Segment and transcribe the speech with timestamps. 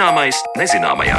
[0.00, 1.16] Zināmais nezināmajā.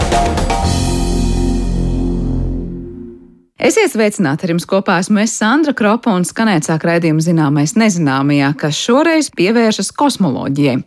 [3.62, 8.48] Esiet sveicināti ar jums kopā esmu es Sandra Kropa un skanēt sāk raidījumu zināmais nezināmajā,
[8.58, 10.80] kas šoreiz pievēršas kosmoloģijai.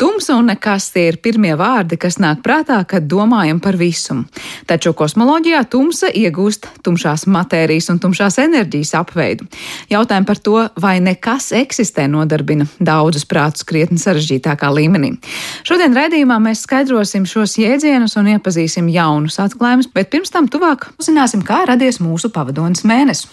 [0.00, 4.24] Tumsa un nekas tie ir pirmie vārdi, kas nāk prātā, kad domājam par visumu.
[4.64, 9.44] Taču kosmoloģijā tumsa iegūst tumšās matērijas un tumšās enerģijas apveidu.
[9.92, 15.12] Jautājumi par to, vai nekas eksistē, nodarbina daudzus prātus krietni sarežģītākā līmenī.
[15.68, 21.44] Šodien raidījumā mēs skaidrosim šos jēdzienus un iepazīsim jaunus atklājumus, bet pirms tam tuvāk uzzināsim,
[21.44, 23.28] kā radies mūsu pavadonis mēnesis.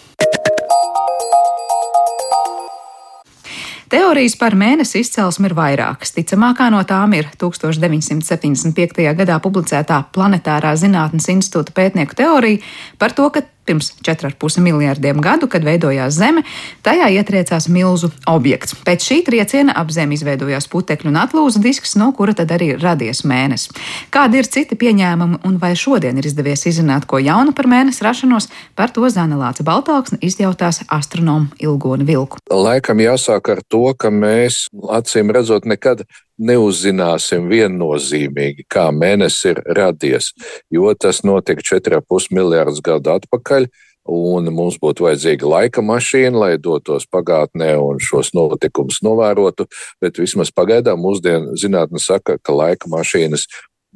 [3.88, 6.12] Teorijas par mēnesi izcelsmi ir vairākas.
[6.18, 9.06] Ticamākā no tām ir 1975.
[9.16, 12.60] gadā publicētā Planetārā zinātnes institūta pētnieku teorija
[13.00, 16.44] par to, ka Pirms 4,5 miljardiem gadu, kad veidojās Zeme,
[16.86, 18.76] tajā ietriecās milzu objekts.
[18.88, 23.26] Pēc šī trieciena ap Zemi izveidojās putekļu un atlūza disks, no kura tad arī radies
[23.28, 23.74] mēnesis.
[24.14, 28.50] Kādi ir citi pieņēmumi un vai šodien ir izdevies izzināt ko jaunu par mēnesi rašanos,
[28.76, 32.40] par to Zana Lāca Baltāksne izjautās astronomu Ilgoni Vilku.
[32.52, 36.06] Laikam jāsāk ar to, ka mēs acīm redzot nekad
[36.38, 40.32] neuzzināsim viennozīmīgi, kā mēnesis ir radies,
[40.74, 43.70] jo tas notika 4,5 miljardus gadu atpakaļ.
[44.08, 49.66] Un mums būtu vajadzīga laika mašīna, lai dotos pagātnē un šos notikumus novērotu.
[50.00, 53.44] Bet vismaz pagaidām mūsdienu zinātne saka, ka laika mašīnas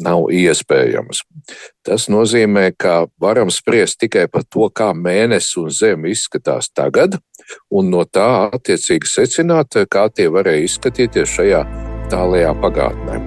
[0.03, 1.21] nav iespējamas.
[1.87, 7.15] Tas nozīmē, ka varam spriest tikai par to, kā mēnesis un zeme izskatās tagad,
[7.71, 11.63] un no tā attiecīgi secināt, kā tie varēja izskatīties šajā
[12.11, 13.21] tālajā pagātnē.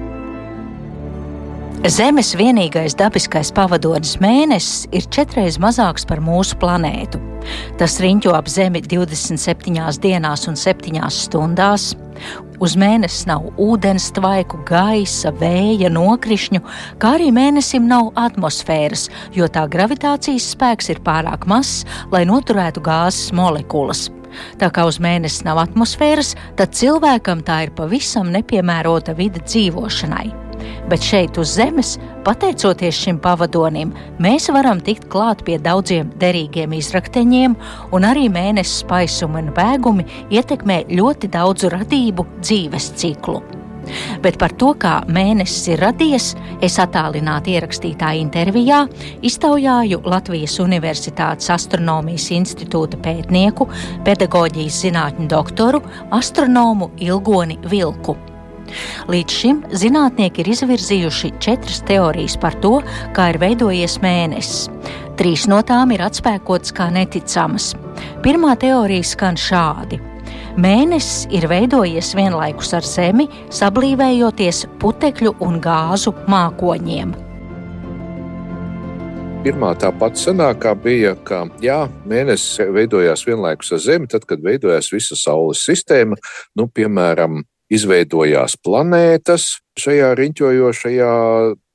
[1.85, 7.21] Zemes vienīgais dabiskais pavadonis mēnesis ir četreiz mazāks par mūsu planētu.
[7.77, 11.91] Tas riņķo ap Zemi 27 dienās un 7 stundās.
[12.65, 16.65] Uz mēnesis nav ūdens tvaiku, gaisa, vēja, nokrišņu,
[17.03, 21.83] kā arī mēnesim nav atmosfēras, jo tā gravitācijas spēks ir pārāk mazs,
[22.15, 24.07] lai noturētu gāzes molekulas.
[24.61, 30.45] Tā kā uz mēnesi nav atmosfēras, tad cilvēkam tā ir pavisam nepiemērota vide dzīvošanai.
[30.89, 37.57] Bet šeit uz Zemes, pateicoties šim pavadonim, mēs varam tikt klāt pie daudziem derīgiem izrakteņiem,
[37.97, 43.43] un arī mēnesis paisumi un bēgumi ietekmē ļoti daudzu radību dzīves ciklu.
[44.25, 46.33] Bet par to, kā mēnesis ir radies,
[46.65, 48.85] es attālināti ierakstītā intervijā
[49.25, 53.69] iztaujāju Latvijas Universitātes astronomijas institūta pētnieku,
[54.07, 55.83] pedagoģijas zinātņu doktoru,
[56.15, 58.17] astronomu Ilgoni Vilku.
[59.13, 62.79] Līdz šim zinātnieki ir izvirzījuši četras teorijas par to,
[63.17, 64.69] kā ir veidojies mēnesis.
[65.19, 67.73] Trīs no tām ir atspēkotas kā neticamas.
[68.25, 70.01] Pirmā teorija skan šādi:
[70.55, 77.11] Mēnesis ir veidojies vienlaikus ar Zemi, sablīvējoties putekļu un gāzu mākoņiem.
[79.43, 84.93] Pirmā tā pati senākā bija, ka jā, mēnesis veidojās vienlaikus ar Zemi, tad, kad veidojās
[84.95, 86.21] visa Saules sistēma.
[86.55, 87.43] Nu, piemēram,
[87.75, 91.13] izveidojās planētas šajā riņķojošajā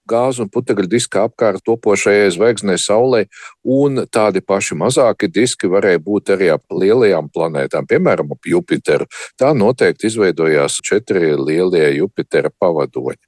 [0.09, 3.25] gāzu un putekļu diska apkārt topošajai zvaigznei Saulē,
[3.64, 9.09] un tādi paši mazāki diski varēja būt arī ap lielajām planētām, piemēram, ap Jupiteru.
[9.40, 13.22] Tā noteikti izveidojās četri lielie Jupitera pavadoņi.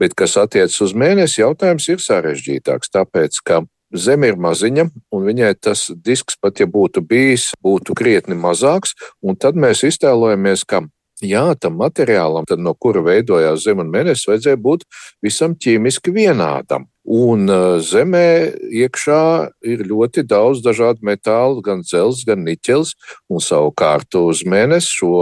[0.00, 3.62] Bet, kas attiecas uz mēnesi, jautājums ir sarežģītāks, tāpēc, ka
[3.92, 9.36] Zeme ir maziņa, un viņai tas disks, pat ja būtu bijis, būtu krietni mazāks, un
[9.36, 10.80] tad mēs iztēlojamies, ka
[11.26, 14.86] jā, tam materiālam, tad, no kura veidojās Zeme un Mēnesis, vajadzēja būt
[15.24, 16.88] visam ķīmiski vienādam.
[17.02, 17.50] Un
[17.82, 18.26] zemē
[18.70, 19.22] iekšā
[19.66, 22.94] ir ļoti daudz dažādu metālu, gan dzelzs, gan niķels,
[23.32, 25.14] un savukārt uz mēnesi šo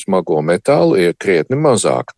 [0.00, 2.16] smago metālu ir krietni mazāk.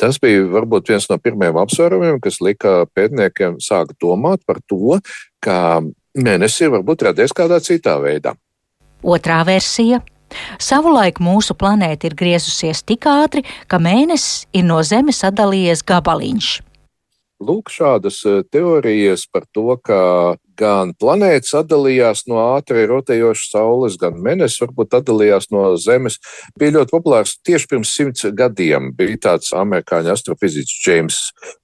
[0.00, 5.00] Tas bija varbūt viens no pirmajiem apsvērumiem, kas lika pētniekiem sākt domāt par to,
[5.40, 5.80] ka
[6.16, 8.34] mēnesis ir varbūt radies kādā citā veidā.
[9.00, 10.02] Otrā versija
[10.62, 16.50] Savulaik mūsu planēta ir griezusies tik ātri, ka mēnesis ir no Zemes sadalījies gabaliņš.
[17.40, 20.00] Lūk, šādas eh, teorijas par to, ka
[20.60, 26.18] gan planētas atdalījās no ātri rotējošas Saules, gan Mēnesis varbūt atdalījās no Zemes,
[26.60, 28.90] bija ļoti populārs tieši pirms simts gadiem.
[28.96, 31.22] Bija tāds amerikāņu astrofiziķis James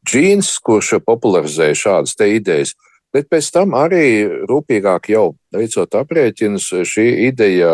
[0.09, 2.73] Džīns, kurš popularizēja šādas te idejas.
[3.15, 7.71] Bet pēc tam arī rūpīgāk jau veicot aprēķinus, šī ideja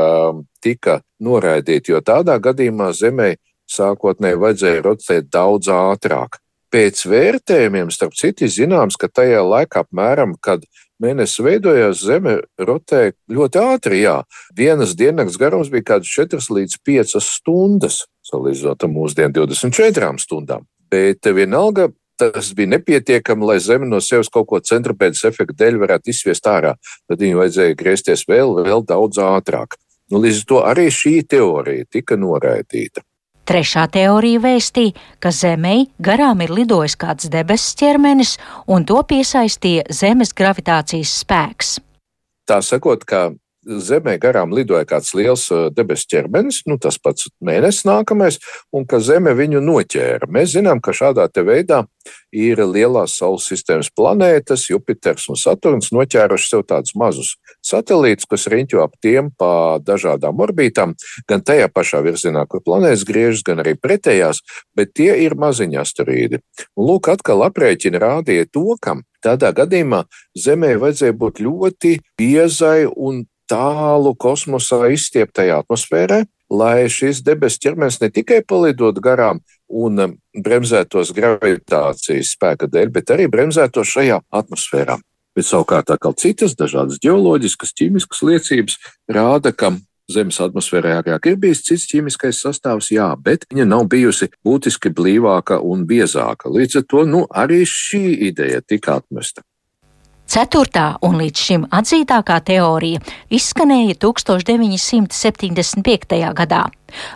[0.63, 3.35] tika noraidīta, jo tādā gadījumā Zemē
[3.73, 6.39] sākotnēji vajadzēja rotēt daudz ātrāk.
[6.73, 10.65] Pēc vērtējumiem, starp citu, zināms, ka tajā laikā, apmēram, kad
[11.03, 14.03] mēnesis veidojās, Zeme rotēja ļoti ātri.
[14.07, 14.23] Jā.
[14.57, 20.65] Vienas dienas garums bija kaut kāds 4 līdz 5 stundas, salīdzinot ar mūsdienu 24 stundām.
[20.93, 21.91] Bet vienalga
[22.23, 26.77] tas bija nepietiekami, lai Zeme no sevis kaut ko centrapēdas efekta dēļ varētu izsviest ārā.
[27.11, 29.79] Tad viņai vajadzēja griezties vēl, vēl daudz ātrāk.
[30.13, 33.03] Nu, līdz ar to arī šī teorija tika noraidīta.
[33.49, 38.37] Trešā teorija vēstīja, ka Zemei garām ir lidojis kāds debesu ķermenis,
[38.71, 41.81] un to piesaistīja Zemes gravitācijas spēks.
[42.47, 48.41] Tā sakot, ka Zemē garām lidoja kāds liels debesu ķermenis, nu, tas pats mēnesis nākamais,
[48.75, 50.27] un ka Zeme viņu noķēra.
[50.27, 51.85] Mēs zinām, ka šādā veidā
[52.35, 58.83] ir lielās Saules sistēmas planētas, Jupiters un Saturns, noķēruši sev tādus mazus satelītus, kas riņķo
[58.83, 60.97] ap tiem pa dažādām orbītām,
[61.31, 64.43] gan tajā pašā virzienā, kur planētas griežas, gan arī pretējās,
[64.75, 66.43] bet tie ir maziņi asteroīdi.
[66.75, 70.03] Un lūk, atkal aprēķini rādīja to, ka Tādā gadījumā
[70.35, 76.23] Zemē vajadzēja būt ļoti biezai un tālu kosmosā izstieptajā atmosfērā,
[76.53, 83.13] lai šis debesu ķermenis ne tikai palidot garām un um, bremzētos gravitācijas spēka dēļ, bet
[83.15, 84.99] arī bremzētos šajā atmosfērā.
[85.33, 88.77] Bet savukārt atkal citas dažādas geoloģiskas, ķīmiskas liecības
[89.09, 89.73] rāda, ka
[90.13, 95.61] Zemes atmosfērā agrāk ir bijis cits ķīmiskais sastāvs, jā, bet viņa nav bijusi būtiski blīvāka
[95.63, 96.51] un biezāka.
[96.53, 99.47] Līdz ar to nu, arī šī ideja tika atmesta.
[100.27, 103.01] Ceturtā un līdz šim atzītākā teorija
[103.33, 106.33] izskanēja 1975.
[106.39, 106.63] gadā.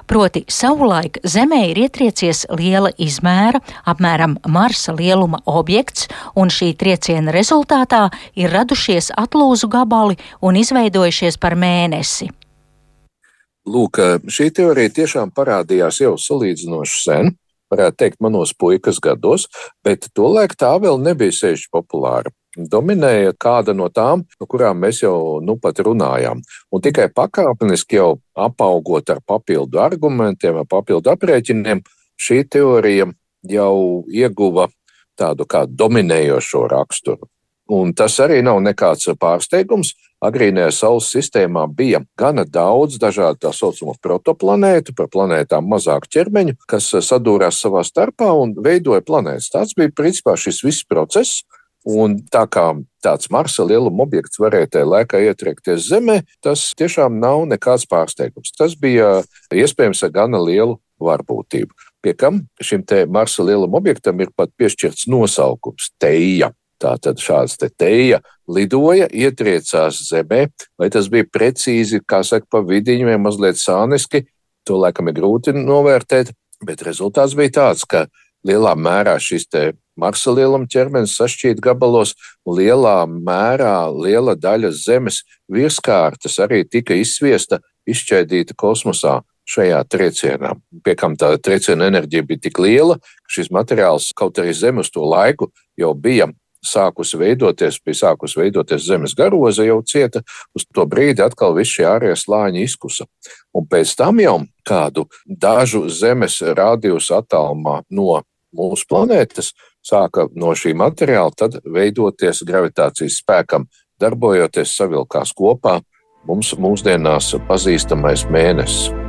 [0.08, 8.10] Proti, savulaik Zemē ir ietriecies liela izmēra, apmēram Marsa lieluma objekts, un šī trieciena rezultātā
[8.34, 12.30] ir radušies atlūzu gabali un izveidojušies par mēnesi.
[13.66, 13.98] Lūk,
[14.30, 17.32] šī teorija tiešām parādījās jau salīdzinoši sen,
[17.72, 19.46] varētu teikt, manos puikas gados,
[19.84, 25.40] bet tolaik tā vēl nebija sevišķi populāra dominēja kāda no tām, no kurām mēs jau
[25.44, 26.40] nu pat runājām.
[26.72, 31.84] Un tikai pakāpeniski jau apaugot ar papildu argumentiem, ar papildu aprēķiniem,
[32.16, 33.10] šī teorija
[33.46, 34.70] jau ieguva
[35.16, 37.28] tādu kā dominējošo raksturu.
[37.72, 39.94] Un tas arī nav nekāds pārsteigums.
[40.24, 46.88] Agrīnajā Saules sistēmā bija gana daudz dažādu tā saucamo protoplanētu, par planētām mazāku ķermeņu, kas
[47.04, 49.50] sadūrās savā starpā un veidoja planētas.
[49.52, 51.42] Tas bija principā šis viss process,
[51.86, 52.64] Un tā kā
[53.04, 58.50] tāds Marsa lieluma objekts varēja tajā laikā ietriekties Zemē, tas tiešām nav nekāds pārsteigums.
[58.58, 59.20] Tas bija
[59.54, 61.70] iespējams ar gana lielu varbūtību.
[62.02, 66.50] Pie kam šim te Marsa lieluma objektam ir pat piešķirts nosaukums- Teija.
[66.82, 70.42] Tātad šāds te teja lidoja, ietriecās zemē,
[70.78, 74.26] vai tas bija precīzi, kā saka, pa vidiņu vai mazliet sāniski,
[74.66, 76.34] to laikam ir grūti novērtēt,
[76.66, 78.06] bet rezultāts bija tāds, ka
[78.46, 82.12] lielā mērā šis te Marsa lieluma ķermenis sašķīt gabalos,
[82.44, 90.52] un lielā mērā liela daļa Zemes virskārtas arī tika izsviesta, izšķaidīta kosmosā šajā triecienā.
[90.84, 94.92] Pie kam tā trieciena enerģija bija tik liela, ka šis materiāls, kaut arī Zeme uz
[94.92, 95.48] to laiku
[95.80, 96.28] jau bija
[96.66, 100.22] sākusi veidoties, bija sākusi veidoties zemes garoza, jau cieta,
[100.56, 103.06] uz to brīdi atkal viss šie ārējie slāņi izkusa.
[103.56, 108.22] Un pēc tam jau kādu dažu zemes rādījus attālumā no
[108.56, 109.52] mūsu planētas
[109.86, 113.68] sāka no šī materiāla tad veidoties gravitācijas spēkam,
[114.02, 115.80] darbojoties savilkās kopā
[116.26, 119.05] mums mūsdienās pazīstamais mēnesis.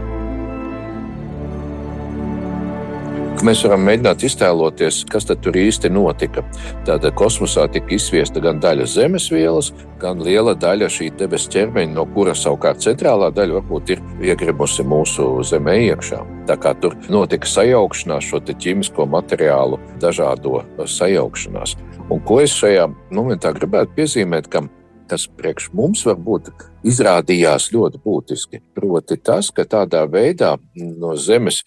[3.46, 6.42] Mēs varam mēģināt iztēloties, kas tur īsti notika.
[6.88, 9.70] Tātad kosmosā tika izsviesta gan daļa zemes vielas,
[10.02, 15.28] gan liela daļa šī debesu ķermeņa, no kuras savukārt centrālā daļa varbūt ir iegrimusi mūsu
[15.46, 16.24] zemē iekšā.
[16.50, 20.64] Tā kā tur notika sajaukšanās, šo ķīmisko materiālu dažādo
[20.98, 21.78] sajaukšanās.
[22.10, 24.66] Un ko es šajā momentā gribētu piezīmēt, ka
[25.08, 26.50] kas priekš mums varbūt
[26.88, 28.62] izrādījās ļoti būtiski.
[28.76, 31.62] Proti, tas, ka tādā veidā no Zemes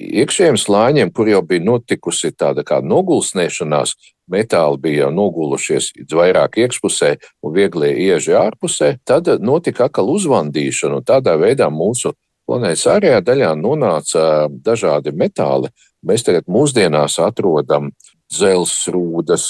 [0.00, 3.94] iekšējiem slāņiem, kur jau bija notikusi tāda kā nogulsnēšanās,
[4.30, 7.12] metāli bija jau nogulušies vairāk iekšpusē
[7.44, 12.14] un vieglie ieži ārpusē, tad notika atkal uzvandīšana, tādā veidā mūsu
[12.48, 15.70] planētas ārējā daļā nonāca dažādi metāli.
[16.06, 17.90] Mēs tagad mūsdienās atrodam
[18.30, 19.48] dzelzrūdas,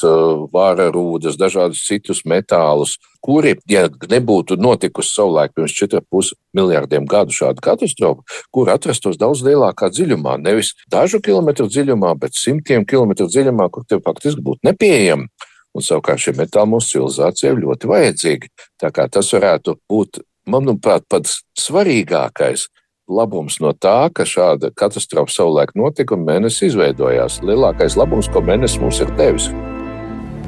[0.52, 7.60] vāra rūdas, dažādus citus metālus, kuri, ja nebūtu notikusi savulaik pirms 4,5 miljardiem gadu šāda
[7.64, 13.84] katastrofa, kur atrastos daudz lielākā dziļumā, nevis dažu kilometru dziļumā, bet simtiem kilometru dziļumā, kur
[13.88, 15.28] tie faktiski būtu nepieejami.
[15.70, 18.48] Un savukārt šie metāli mūsu civilizācijai ļoti vajadzīgi.
[18.80, 20.18] Tā kā tas varētu būt,
[20.50, 22.66] manuprāt, pats svarīgākais
[23.10, 27.40] labums no tā, ka šāda katastrofa savulaik notika un mēnesis izveidojās.
[27.46, 29.50] Lielākais labums, ko mēnesis mums ir devis.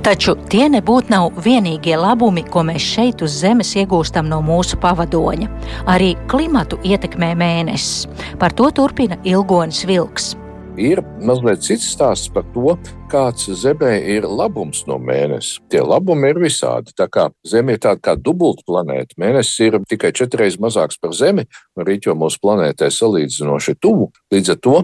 [0.02, 5.46] Taču tie nebūtu nav vienīgie labumi, ko mēs šeit uz Zemes iegūstam no mūsu pavadoņa.
[5.92, 8.08] Arī klimatu ietekmē mēnesis.
[8.42, 10.32] Par to turpina Ilgonis Vilks.
[10.80, 12.72] Ir mazliet cits stāsts par to,
[13.12, 15.60] kāds Zemē ir labums no mēneša.
[15.68, 16.94] Tie labumi ir visādi.
[16.96, 21.44] Tā kā Zeme ir tāda kā dubulta planēta, mēnesis ir tikai četras mazāks par Zemi,
[21.76, 24.08] un rīķo mūsu planētai salīdzinoši tuvu.
[24.32, 24.78] Līdz ar to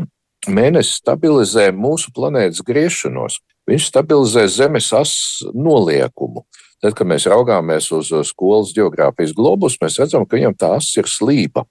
[0.53, 3.41] mēnesis stabilizē mūsu planētas griešanos.
[3.69, 6.45] Viņš stabilizē Zemes asas noliekumu.
[6.85, 11.09] Tad, kad mēs raugāmies uz skolas geogrāfijas globus, mēs redzam, ka viņam tā asa ir
[11.09, 11.65] slīpa.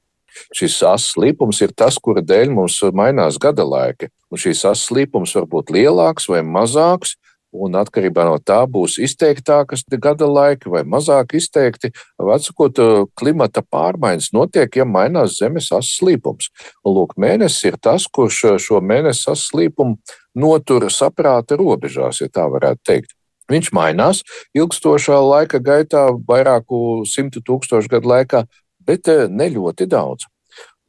[0.56, 4.12] Šis asas līpums ir tas, kura dēļ mums mainās gada laiki.
[4.32, 7.15] Un šīs asas līpums var būt lielāks vai mazāks,
[7.56, 11.94] un atkarībā no tā būs izteiktākas gada laiki vai mazāk izteikti.
[12.20, 12.79] Atsakot,
[13.17, 16.51] klimata pārmaiņas notiek, ja mainās zemes asas līpums.
[16.84, 19.98] Un, lūk, mēnesis ir tas, kurš šo mēnesi asas līpumu
[20.38, 23.13] notur saprāta robežās, ja tā varētu teikt.
[23.48, 24.25] Viņš mainās
[24.58, 28.44] ilgstošā laika gaitā, vairāku simtu tūkstošu gadu laikā,
[28.88, 30.27] bet eh, ne ļoti daudz.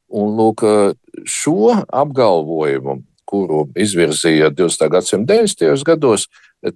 [0.09, 4.89] Un lūk, eh, šo apgalvojumu, kuru izvirzīja 20.
[4.95, 5.85] gadsimta 90.
[5.85, 6.29] gados,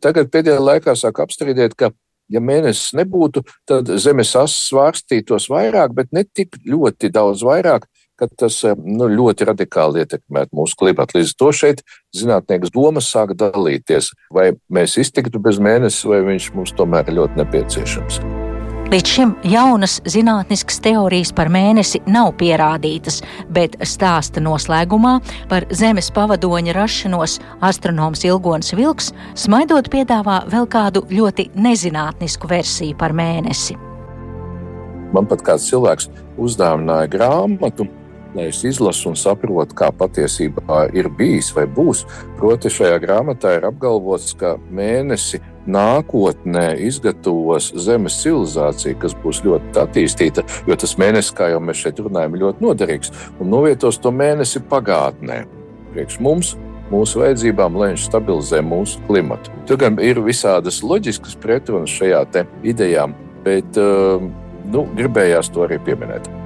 [0.05, 1.91] tagad pēdējā laikā sāk apstrīdēt, ka,
[2.33, 7.88] ja mēnesis nebūtu, tad zemes asas svārstītos vairāk, bet ne tik ļoti daudz vairāk,
[8.23, 11.19] ka tas eh, nu, ļoti radikāli ietekmētu mūsu klimatu.
[11.19, 11.83] Līdz ar to šeit
[12.17, 17.43] zinātnieks domas sāk dalīties, vai mēs iztiktu bez mēnesis, vai viņš mums tomēr ir ļoti
[17.43, 18.41] nepieciešams.
[18.92, 25.14] Līdz šim jaunas zinātniskas teorijas par mēnesi nav pierādītas, bet stāsta noslēgumā
[25.49, 33.16] par Zemes pavadoņa rašanos astronoms Ilgons Vilks smaidot piedāvā vēl kādu ļoti nezinātnisku versiju par
[33.16, 33.78] mēnesi.
[35.16, 37.88] Man pat kāds cilvēks uzdāvināja grāmatu,
[38.37, 42.04] lai es izlasu un saprotu, kā patiesībā ir bijis vai būs.
[42.37, 50.45] Proti, šajā grāmatā ir apgalvots, ka mēnesi nākotnē izgatavos Zemes civilizācija, kas būs ļoti attīstīta,
[50.66, 54.62] jo tas mēnesis, kā jau mēs šeit runājam, ir ļoti noderīgs un novietos to mēnesi
[54.71, 55.42] pagātnē.
[55.92, 56.54] Priekš mums,
[56.92, 59.52] mūsu vajadzībām, lai viņš stabilizē mūsu klimatu.
[59.69, 62.25] Tur gan ir visādas loģiskas pretrunas šajā
[62.66, 63.16] idejām,
[63.47, 64.23] bet uh,
[64.73, 66.41] nu, gribējās to arī pieminēt.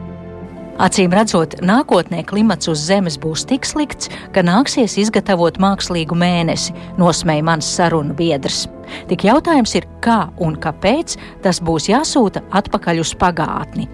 [0.77, 7.45] Acīm redzot, nākotnē klimats uz Zemes būs tik slikts, ka nāksies izgatavot mākslīgu mēnesi, nosmēja
[7.49, 8.67] mans sarunu biedrs.
[9.09, 11.17] Tik jautājums ir, kā un kāpēc
[11.47, 13.89] tas būs jāsūta atpakaļ uz pagātni.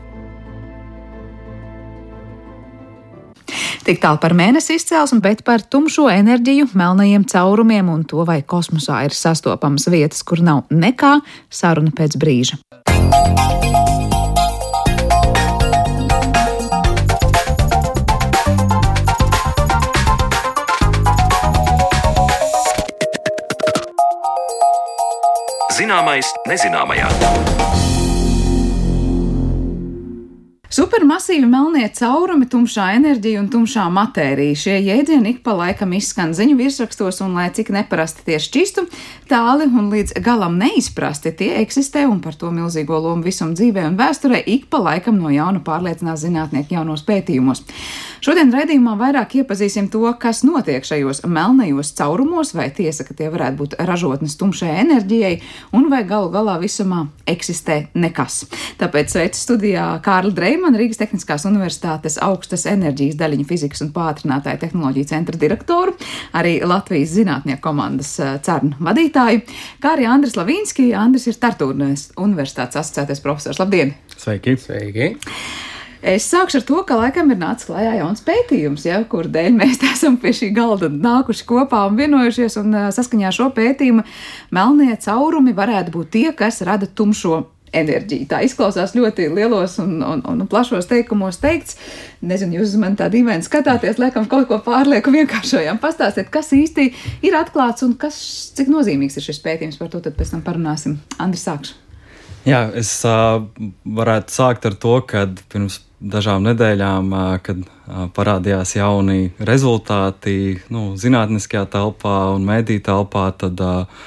[3.87, 9.05] Tik tālu par mēnesi izcelsmi, bet par tumšo enerģiju, melnajiem caurumiem un to, vai kosmosā
[9.07, 11.21] ir sastopamas vietas, kur nav nekā,
[11.51, 12.59] saruna pēc brīža.
[25.93, 27.62] Zināmais nezināmajā.
[30.73, 34.57] Supermasīvi melnie caurumi, tumšā enerģija un tumšā matērija.
[34.57, 38.87] Šie jēdzieni ik pa laikam izskan ziņu virsrakstos, un lai cik neparasti tie šķistu,
[39.29, 43.99] tāli un līdz galam neizprasti tie eksistē, un par to milzīgo lomu visam dzīvē un
[44.01, 47.67] vēsturē ik pa laikam no jauna pārliecinās zinātnieki jaunos pētījumos.
[48.23, 53.59] Šodien raidījumā vairāk iepazīsim to, kas notiek šajos melnajos caurumos, vai tiesa, ka tie varētu
[53.59, 55.35] būt ražotnes tumšai enerģijai,
[55.75, 58.45] un vai galu galā visumā eksistē nekas.
[58.79, 60.62] Tāpēc sveicu studijā Kārli Dreima.
[60.63, 65.97] Freimana, Rīgas Tehniskās Universitātes augstas enerģijas daļiņu fizikas un pātrinātāju tehnoloģiju centra direktoru,
[66.39, 69.41] arī Latvijas zinātnieku komandas eh, CERN vadītāju,
[69.83, 70.93] kā arī Andris Lavīnski.
[70.95, 73.59] Andris ir Tartūnas Universitātes asociētais profesors.
[73.59, 73.91] Labdien!
[74.15, 74.55] Sveiki!
[74.63, 75.09] Sveiki.
[76.15, 79.83] Es sākšu ar to, ka laikam ir nācis klajā jauns pētījums, ja, kur dēļ mēs
[79.97, 82.61] esam pie šī galda nākuši kopā un vienojušies.
[82.63, 84.07] Un, uh, saskaņā ar šo pētījumu
[84.55, 88.29] melnie caurumi varētu būt tie, kas rada tumšo enerģija.
[88.31, 91.79] Tā izklausās ļoti lielos un, un, un plašos teikumos teikts.
[92.23, 95.81] Nezinu, jūs man tā dīvaini skatāties, liekam, kaut ko pārlieku vienkāršojām.
[95.83, 96.91] Pastāstiet, kas īsti
[97.27, 98.19] ir atklāts un kas,
[98.57, 99.81] cik nozīmīgs ir šis pētījums.
[99.81, 101.01] Par to tad pēc tam parunāsim.
[101.23, 101.79] Andris, sākšu.
[102.43, 103.39] Jā, es uh,
[103.87, 110.97] varētu sākt ar to, ka pirms dažām nedēļām, uh, kad uh, parādījās jauni rezultāti nu,
[110.99, 114.03] zinātniskajā telpā un mediju telpā, tad uh,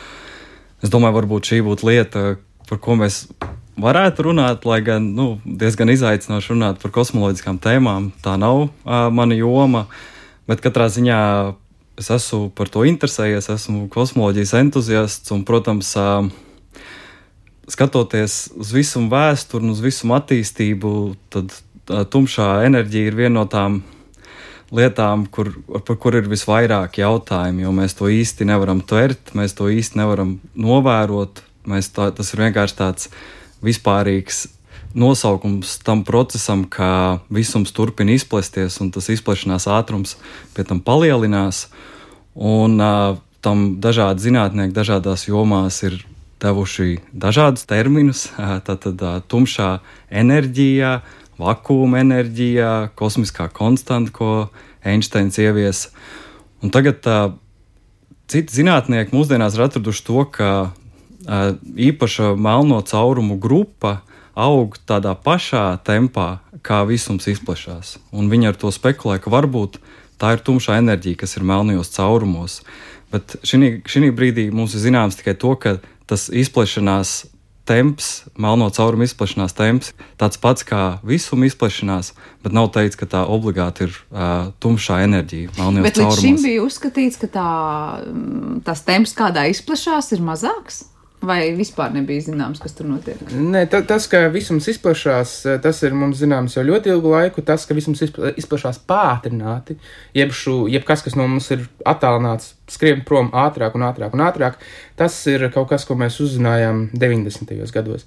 [0.83, 2.25] es domāju, varbūt šī būtu lieta,
[2.69, 3.25] par ko mēs
[3.81, 8.11] varētu runāt, lai gan nu, diezgan izaicinoši runāt par kosmoloģiskām tēmām.
[8.23, 8.69] Tā nav uh,
[9.11, 9.85] mana joma,
[10.49, 11.19] bet katrā ziņā
[11.99, 16.27] es esmu par to interesējies, esmu kosmoloģijas entuziasts un, protams, uh,
[17.71, 20.93] skatoties uz visu vēsturi un uz visu attīstību,
[21.33, 23.81] tad uh, tumšā enerģija ir viena no tām
[24.75, 25.51] lietām, kur,
[25.85, 30.37] par kur ir visvairāk jautājumu, jo mēs to īsti nevaram tvert, mēs to īsti nevaram
[30.55, 31.43] novērot.
[31.65, 33.09] Tā, tas ir vienkārši tāds
[33.65, 34.45] vispārīgs
[34.95, 40.15] nosaukums tam procesam, ka visums turpina izplesties un tas izplešanās ātrums
[40.55, 41.67] pie tam palielinās.
[42.35, 45.99] Un uh, tam dažādi zinātnieki dažādās jomās ir
[46.43, 48.27] devuši dažādus terminus.
[48.37, 49.69] Tātad tumšā
[50.09, 50.99] enerģija,
[51.41, 54.31] vakuma enerģija, kosmiskā konstanta, ko
[54.85, 55.91] Einsteins ieviesa.
[56.63, 57.33] Un tagad uh,
[58.31, 60.49] citi zinātnieki mūsdienās ir atraduši to, ka
[61.25, 63.99] īpaša melno caurumu grupa
[64.35, 67.95] aug tādā pašā tempā, kā visums izplatās.
[68.11, 69.79] Viņi ar to spekulē, ka varbūt
[70.21, 72.59] tā ir tumšā enerģija, kas ir melnajos caurumos.
[73.13, 75.77] Bet šī brīdī mums ir zināms tikai to, ka
[76.09, 77.23] tas izplešanās
[77.65, 82.11] temps, melno caurumu izplešanās temps, tāds pats kā visuma izplešanās,
[82.45, 85.55] bet nav teikts, ka tā obligāti ir uh, tumšā enerģija.
[85.81, 87.47] Bet līdz šim bija uzskatīts, ka tā,
[88.67, 90.83] tas temps, kādā izplatās, ir mazāks.
[91.23, 93.21] Vai vispār nebija zināms, kas tur notiek?
[93.31, 97.43] Nē, ta, tas, ka visums izplatās, tas ir mums zināms jau ļoti ilgu laiku.
[97.45, 99.77] Tas, ka visums izplatās pātrināti,
[100.17, 104.25] jeb, šu, jeb kas, kas no mums ir attālināts, skrien prom ātrāk un ātrāk un
[104.27, 104.59] ātrāk,
[104.99, 107.55] tas ir kaut kas, ko mēs uzzinājām 90.
[107.73, 108.05] gados.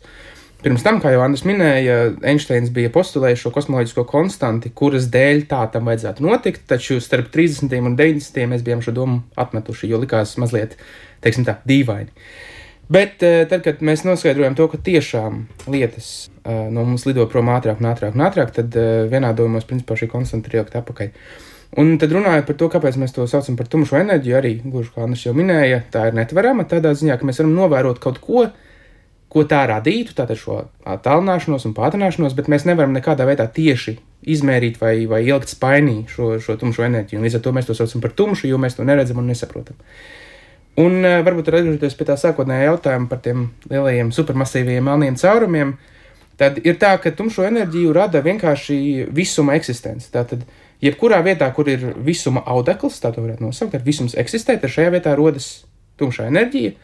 [0.59, 1.97] Pirms tam, kā jau Andris minēja,
[2.27, 7.77] Einsteins bija postulējis šo kosmoloģisko konstanti, kuras dēļ tā tam vajadzētu notikt, taču starp 30.
[7.79, 8.47] un 90.
[8.51, 10.75] mēs bijām šo domu atmetuši, jo likās mazliet,
[11.23, 12.11] teiksim tā, dīvaini.
[12.89, 17.51] Bet eh, tad, kad mēs noskaidrojam to, ka tiešām lietas uh, no mums lido prom
[17.53, 21.11] ātrāk un ātrāk un ātrāk, tad uh, vienādojumos principā šī konstanta ir ielikt atpakaļ.
[21.77, 25.05] Un tad runājot par to, kāpēc mēs to saucam par tumšo enerģiju, arī gluži kā
[25.05, 28.47] Anna jau minēja, tā ir netverama tādā ziņā, ka mēs varam novērot kaut ko,
[29.29, 33.99] ko tā radītu, tātad šo attālināšanos un pātrināšanos, bet mēs nevaram nekādā veidā tieši
[34.33, 37.21] izmērīt vai, vai ielikt spainī šo, šo tumšo enerģiju.
[37.21, 39.77] Un līdz ar to mēs to saucam par tumšu, jo mēs to neredzam un nesaprotam.
[40.79, 45.75] Un uh, varbūt atgriežoties pie tā sākotnējā jautājuma par tiem lielajiem supermasīviem melniem caurumiem,
[46.39, 50.11] tad ir tā, ka tumšo enerģiju rada vienkārši visuma eksistence.
[50.15, 50.45] Tātad,
[50.85, 54.95] jebkurā vietā, kur ir visuma audekls, tā to varētu nosaukt, tad visums eksistē, tad šajā
[54.95, 55.51] vietā rodas
[55.99, 56.77] tumšā enerģija,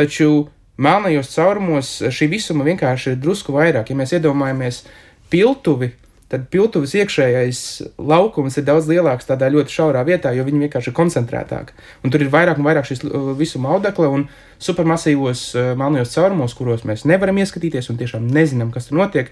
[0.00, 0.46] taču
[0.80, 3.92] melnajos caurumos šī visuma vienkārši ir drusku vairāk.
[3.92, 4.86] Ja mēs iedomājamies
[5.32, 5.92] piltuvi,
[6.32, 7.58] tad piltuves iekšējais
[8.00, 11.76] laukums ir daudz lielāks tādā ļoti šaurā vietā, jo viņi vienkārši ir koncentrētāki.
[12.02, 14.24] Un tur ir vairāk un vairāk šīs uh, visuma audekla un
[14.62, 19.30] supermasīvos uh, melnajos caurumos, kuros mēs nevaram ieskatīties un tiešām nezinām, kas tur notiek.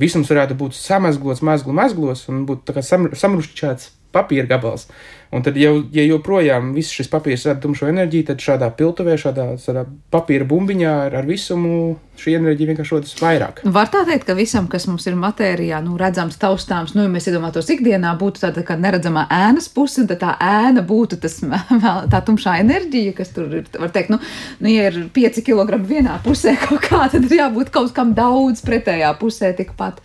[0.00, 4.88] Visums varētu būt samazglots, mazglu, mazglos un būt samrušķēts papīra gabals.
[5.32, 9.46] Un tad, jau, ja joprojām viss šis papīrs rada tumšo enerģiju, tad šādā piltuvē, šādā,
[9.62, 13.62] šādā papīra bumbiņā ar, ar visumu šī enerģija vienkārši rodas vairāk.
[13.76, 17.30] Var tā teikt, ka visam, kas mums ir matērijā, nu, redzams, taustāms, nu, ja mēs
[17.30, 21.38] iedomātos ikdienā, būtu tāda kā neredzamā ēnas puse, un tā ēna būtu tas,
[22.12, 24.20] tā tumšā enerģija, kas tur ir, var teikt, nu,
[24.60, 28.60] nu ja ir 5 kg vienā pusē kaut kā, tad ir jābūt kaut kam daudz
[28.68, 30.04] pretējā pusē tikpat.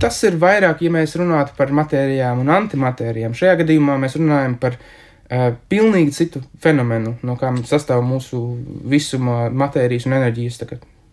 [0.00, 3.36] Tas ir vairāk, ja mēs runātu par matērijām un antimatērijām.
[3.36, 8.42] Šajā gadījumā mēs runājam par uh, pilnīgi citu fenomenu, no kā sastāv mūsu
[8.88, 10.62] visuma matērijas un enerģijas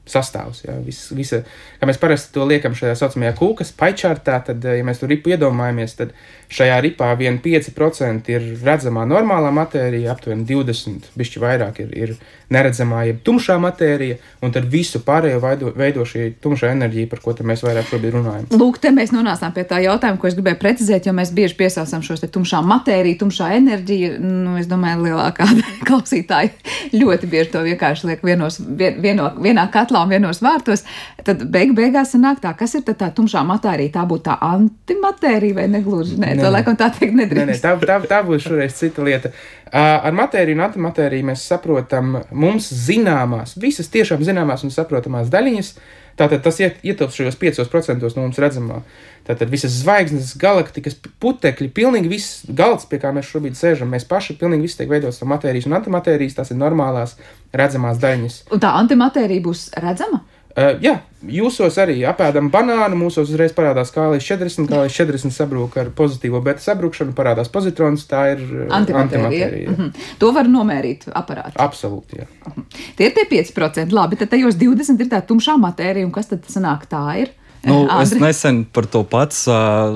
[0.09, 0.63] sastāvs.
[0.65, 1.41] Jā, vis, visa,
[1.79, 5.95] kā mēs parasti to liekam šajā saucamajā kūkas paičārtā, tad, ja mēs to ripu iedomājamies,
[5.99, 6.11] tad
[6.53, 12.15] šajā ripā vien 5% ir redzamā normālā matērija, aptuveni 20, bišķi vairāk ir, ir
[12.53, 17.33] neredzamā, jeb tumšā matērija, un tad visu pārējo veido, veido šī tumšā enerģija, par ko
[17.41, 18.47] mēs vairāk šobrīd runājam.
[18.53, 22.03] Lūk, te mēs nonācām pie tā jautājuma, ko es gribēju precizēt, jo mēs bieži piesaucam
[22.05, 24.11] šos te tumšā matēriju, tumšā enerģiju.
[24.21, 25.47] Nu, es domāju, lielākā
[25.87, 26.51] klausītāja
[26.93, 30.83] ļoti bieži to vienkārši liek vienos, vien, vieno, vienā katlā un vienos vārtos.
[31.23, 33.93] Tad beig beigās sanāk tā, kas ir tā tumšā matērija?
[33.99, 36.17] Tā būtu tā antimatērija vai negluži?
[36.17, 37.45] Nē, nē, to laikam tā teikt nedrīkst.
[37.45, 39.33] Nē, nē, tā, tā, tā būs šoreiz cita lieta.
[39.73, 45.75] Ar matēriju un antimatēriju mēs saprotam mums zināmās, visas tiešām zināmās un saprotamās daļiņas.
[46.19, 48.81] Tātad tas ietilpst šajos 5% no mums redzamā.
[49.25, 54.35] Tātad visas zvaigznes, galaktikas, putekļi, pilnīgi viss galds, pie kā mēs šobrīd sēžam, mēs paši
[54.37, 56.37] pilnīgi viss tiek veidots no matērijas un antimatērijas.
[56.37, 57.15] Tas ir normālās
[57.55, 58.39] redzamās daļiņas.
[58.53, 60.21] Un tā antimatērija būs redzama?
[60.53, 60.91] Uh, jā,
[61.25, 65.89] jūsos arī apēdam banānu, mūsos uzreiz parādās kā līdz 40, kā līdz 40 sabrūk ar
[65.97, 69.01] pozitīvo beta sabrukšanu, parādās pozitrons, tā ir antimatērija.
[69.01, 70.09] antimatērija mm -hmm.
[70.21, 71.57] To var nomērīt aparātā.
[71.57, 72.25] Absolūti, jā.
[72.45, 72.81] Mm -hmm.
[72.95, 76.45] Tie ir tie 5%, labi, tad tajos 20 ir tā tumšā matērija, un kas tad
[76.47, 77.29] sanāk tā ir?
[77.63, 78.03] Nu, Andri.
[78.03, 79.53] es nesen par to pats uh,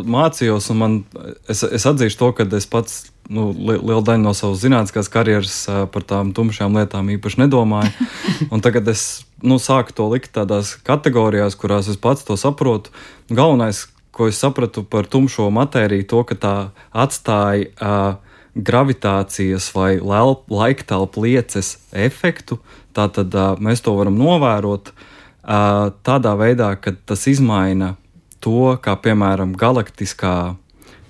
[0.07, 1.03] mācījos, un man,
[1.51, 5.67] es, es atzīšu to, ka es pats nu, li, lielu daļu no savas zinātniskās karjeras
[5.67, 7.91] uh, par tām tumšām lietām īpaši nedomāju.
[8.53, 12.93] Un tagad es nu, sāku to likt tādās kategorijās, kurās es pats to saprotu.
[13.29, 16.55] Galvenais, ko es sapratu par tumšo matēriju, to, ka tā
[16.93, 18.17] atstāja uh,
[18.57, 22.57] gravitācijas vai laiktelpu lieces efektu.
[22.97, 27.95] Tātad uh, mēs to varam novērot uh, tādā veidā, ka tas izmaina
[28.41, 30.55] to, kā piemēram galaktiskā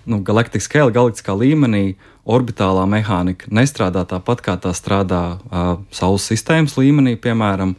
[0.07, 6.77] nu, galaktiskā skala, galaktiskā līmenī orbitālā mehānika nestrādā tāpat, kā tā strādā uh, Saules sistēmas
[6.79, 7.75] līmenī, piemēram.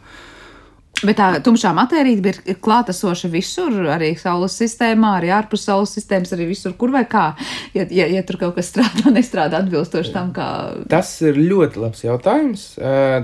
[1.05, 6.49] Bet tā tumšā matērija ir klātesoša visur, arī Saules sistēmā, arī ārpus Saules sistēmas, arī
[6.49, 7.29] visur, kur vai kā.
[7.75, 10.49] Ja, ja, ja tur kaut kas strādā, nestrādā atbilstoši tam, kā.
[10.91, 12.65] Tas ir ļoti labs jautājums.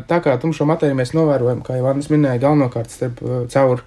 [0.07, 3.83] Tā kā tumšo matēriju mēs novērojam, kā jau Anna minēja, galvenokārt starp caur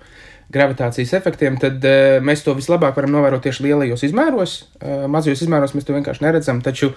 [0.53, 1.85] gravitācijas efektiem, tad
[2.25, 4.59] mēs to vislabāk varam novērot tieši lielajos izmēros.
[5.13, 6.95] Mazajos izmēros mēs to vienkārši neredzam, taču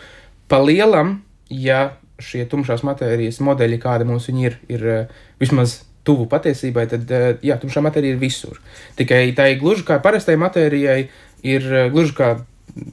[0.51, 1.19] pa lielam,
[1.51, 7.31] ja šie tumšās matērijas modeļi, kāda mums ir, ir uh, vismaz tuvu patiesībai, tad uh,
[7.45, 8.61] jā, tumšā matērija ir visur.
[8.99, 11.01] Tikai tā ir gluži kā parastai matērijai,
[11.47, 12.33] ir uh, gluži kā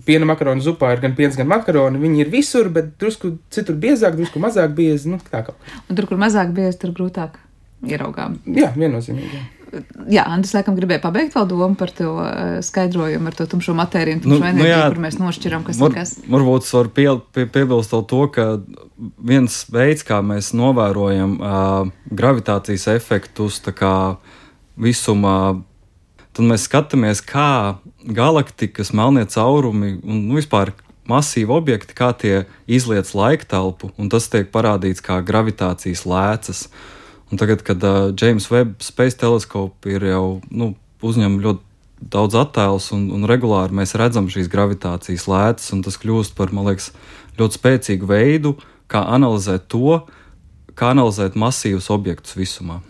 [0.07, 2.01] piena makaronu zupā ir gan piens, gan makaroni.
[2.03, 5.13] Viņi ir visur, bet drusku citur biezāk, drusku mazāk biezi.
[5.13, 7.39] Nu, tur, kur mazāk biezi, tur grūtāk
[7.87, 8.41] ieraugām.
[8.59, 9.39] Jā, viennozīmīgi.
[9.39, 9.58] Jā.
[10.09, 14.23] Jā, Andris, laikam, gribēja pabeigt vēl domu par to uh, skaidrojumu ar to tumšo matēriju
[14.23, 16.15] tumšo nu, nu enerģiju, nu jā, kur mēs nošķiram, kas var, ir kas.
[16.33, 18.47] Varbūt es varu pie, pie, piebilst to, ka
[19.31, 23.95] viens veids, kā mēs novērojam uh, gravitācijas efektus kā
[24.81, 25.39] visumā,
[26.33, 27.79] tad mēs skatāmies, kā
[28.09, 30.73] galaktikas, melnie caurumi un nu, vispār
[31.09, 36.69] masīvi objekti, kā tie izliec laiktelpu, un tas tiek parādīts kā gravitācijas lēcas.
[36.69, 36.95] Uh,
[37.29, 40.73] Un tagad, kad uh, James Webb Space Telescope ir jau nu,
[41.05, 41.65] uzņem ļoti
[42.15, 46.71] daudz attēlus, un, un regulāri mēs redzam šīs gravitācijas lētas, un tas kļūst par, man
[46.71, 46.93] liekas,
[47.39, 48.55] ļoti spēcīgu veidu,
[48.91, 50.01] kā analizēt to,
[50.79, 52.81] kā analizēt masīvus objektus visumā.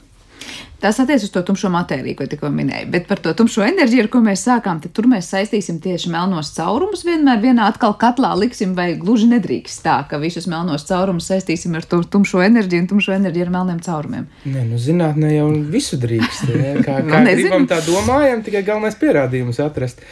[0.81, 2.87] Tas attiecas uz to tumšo matēriju, ko tikko minēju.
[2.93, 6.53] Bet par to tumšo enerģiju, ar ko mēs sākām, tad tur mēs saistīsim tieši melnos
[6.55, 7.03] caurumus.
[7.07, 11.89] Vienmēr vienā atkal katlā liksim, vai gluži nedrīkst tā, ka visus melnos caurumus saistīsim ar
[11.89, 14.31] to tumšo enerģiju un tumšo enerģiju ar melniem caurumiem.
[14.47, 16.47] Nē, nu zinātnē jau visu drīkst.
[16.55, 16.77] Ja?
[16.87, 20.07] Kā, kā nu, gribam tā domājam, tikai galvenais pierādījums atrast.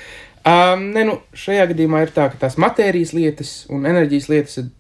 [0.47, 4.71] Um, ne, nu, šajā gadījumā ir tā, ka tās matērijas lietas un enerģijas lietas ir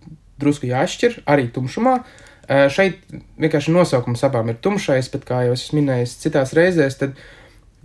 [0.42, 2.01] drusku jāšķir arī tumšumā.
[2.03, 3.01] Uh, Šeit
[3.43, 7.17] vienkārši nosaukums abām ir tumšais, bet kā jau es minēju citās reizēs, tad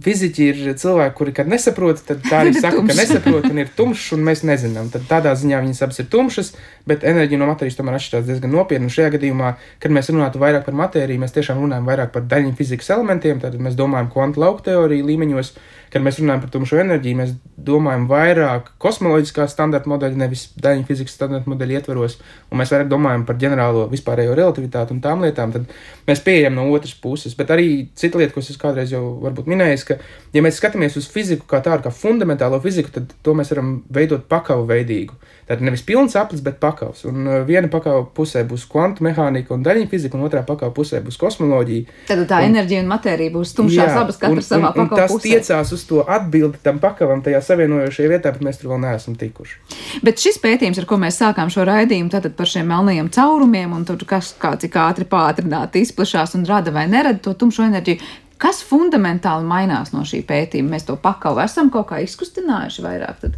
[0.02, 4.12] fiziķi ir cilvēki, kuri, kad nesaprot, tad tā arī saka, ka nesaprot un ir tumšs,
[4.16, 4.90] un mēs nezinām.
[4.94, 6.54] Tad tādā ziņā viņas abas ir tumšas,
[6.90, 8.90] bet enerģija no matērijas tomēr atšķirās diezgan nopietni.
[8.90, 12.58] Un šajā gadījumā, kad mēs runātu vairāk par matēriju, mēs tiešām runājam vairāk par daļiņu
[12.58, 15.54] fizikas elementiem, tad mēs domājam kvantu lauku teoriju līmeņos,
[15.92, 21.18] kad mēs runājam par tumšo enerģiju, mēs domājam vairāk kosmoloģiskā standarta modeļa, nevis daļiņu fizikas
[21.18, 22.18] standarta modeļa ietvaros,
[22.50, 25.68] un mēs vairāk domājam par ģenerālo vispārējo relativitāti un tām lietām, tad
[26.08, 27.36] mēs pieejam no otras puses.
[27.38, 27.68] Bet arī
[28.00, 30.00] cita lieta, ko es kādreiz jau varbūt minēju, ka,
[30.36, 34.26] ja mēs skatāmies uz fiziku kā tādu, kā fundamentālo fiziku, tad to mēs varam veidot
[34.32, 35.20] pakavu veidīgu.
[35.52, 37.02] Tātad nevis pilns aplis, bet pakavs.
[37.10, 41.02] Un uh, viena pakāpja pusē būs kvantu mehānika un daļiņa fizika, un otrā pakāpja pusē
[41.04, 41.98] būs kosmoloģija.
[42.08, 44.86] Tad tā un, enerģija un matērija būs tumšās jā, abas, katra savā pakāpē.
[44.86, 45.26] Un tas pusē.
[45.26, 49.60] tiecās uz to atbildi tam pakavam tajā savienojošajā vietā, bet mēs tur vēl neesam tikuši.
[50.06, 53.86] Bet šis pētījums, ar ko mēs sākām šo raidījumu, tātad par šiem melnajiem caurumiem un
[53.88, 58.02] tur kas kā cik ātri pātrināti izplatās un rada vai nerada to tumšo enerģiju.
[58.42, 60.74] Kas fundamentāli mainās no šī pētījuma?
[60.76, 63.38] Mēs to pakavu esam kaut kā izkustinājuši vairāk, tad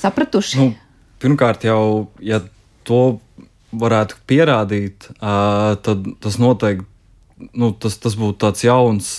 [0.00, 0.58] sapratuši.
[0.58, 0.72] Nu,
[1.22, 2.42] pirmkārt, jau ja
[2.86, 3.20] to
[3.76, 6.86] varētu pierādīt, uh, tad tas noteikti
[7.56, 9.10] nu, tas, tas būtu tāds jauns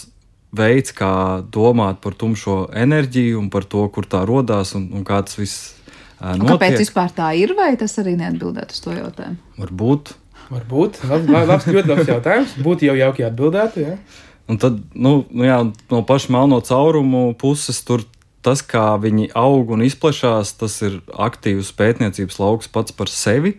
[0.55, 5.19] veids, kā domāt par tumšo enerģiju un par to, kur tā radās un, un kā
[5.25, 5.73] tas viss
[6.21, 6.53] notiek.
[6.53, 9.37] Kāpēc vispār tā ir, vai tas arī neatbildētu uz to jautājumu?
[9.59, 10.13] Varbūt.
[10.47, 11.01] Varbūt.
[11.09, 12.55] Labs, labs, ļoti labs jautājums.
[12.63, 13.79] Būtu jau jauki atbildēt.
[13.81, 13.97] Ja?
[14.47, 15.59] Un tad, nu, nu jā,
[15.91, 18.05] no paša melno caurumu puses, tur
[18.45, 23.57] tas, kā viņi aug un izplatās, tas ir aktīvs pētniecības lauks pats par sevi.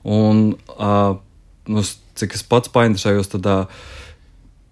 [0.00, 1.18] Un, uh,
[1.68, 1.84] nu,
[2.16, 3.82] cik es pats painteresējos, tad uh,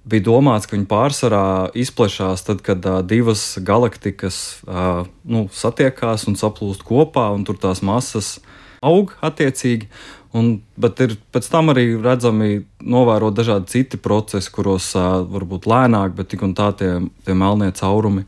[0.08, 1.44] bija domāts, ka viņi pārsvarā
[1.78, 7.82] izplatās tad, kad uh, divas galaktikas uh, nu, satiekās un saplūst kopā, un tur tās
[7.84, 8.38] masas
[8.84, 9.90] aug attiecīgi.
[10.36, 16.12] Un, bet ir pēc tam arī redzami novērot dažādi citi procesi, kuros uh, varbūt lēnāk,
[16.18, 16.92] bet tik un tā tie,
[17.24, 18.26] tie melnie caurumi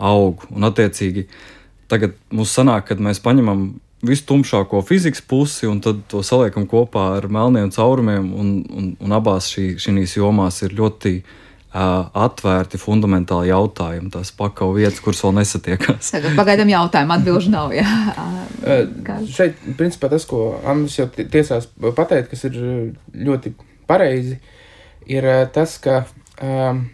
[0.00, 0.46] aug.
[0.52, 1.26] Un, attiecīgi,
[1.92, 3.68] tagad mums sanāk, kad mēs paņemam
[4.02, 9.14] visu tumšāko fizikas pusi un tad to saliekam kopā ar melniem caurumiem, un, un, un
[9.14, 14.10] abās šī, šīs jomās ir ļoti uh, atvērti fundamentāli jautājumi.
[14.14, 16.14] Tās pakauts vietas, kuras vēl nesatiekās.
[16.38, 17.76] Pagaidām jautājumu atbildžu nav.
[17.76, 17.92] Jā.
[19.36, 22.58] Šeit, principā, tas, ko Andris jau tiesās pateikt, kas ir
[23.14, 23.54] ļoti
[23.90, 24.40] pareizi,
[25.10, 26.02] ir tas, ka.
[26.42, 26.88] Um,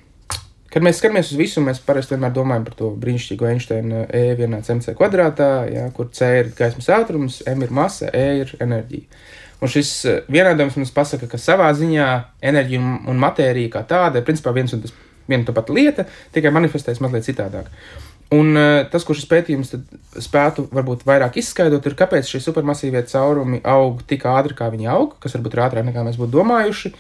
[0.68, 4.68] Kad mēs skatāmies uz visu, mēs parasti vienmēr domājam par to brīnišķīgo Einsteina E vienāds
[4.74, 9.08] MC kvadrātā, ja, kur C ir gaismas ātrums, M ir masa, E ir enerģija.
[9.64, 12.08] Un šis eh, vienādojums mums pasaka, ka savā ziņā
[12.50, 14.92] enerģija un matērija kā tāda ir principā viens un tas
[15.28, 16.04] viena tā pati lieta,
[16.36, 17.72] tikai manifestējas mazliet citādāk.
[18.32, 19.72] Un uh, tas, ko šis pētījums
[20.20, 25.14] spētu varbūt vairāk izskaidrot, ir, kāpēc šie supermasīvie caurumi aug tik ātri, kā viņi aug,
[25.22, 26.92] kas varbūt ir ātrāk nekā mēs būtu domājuši.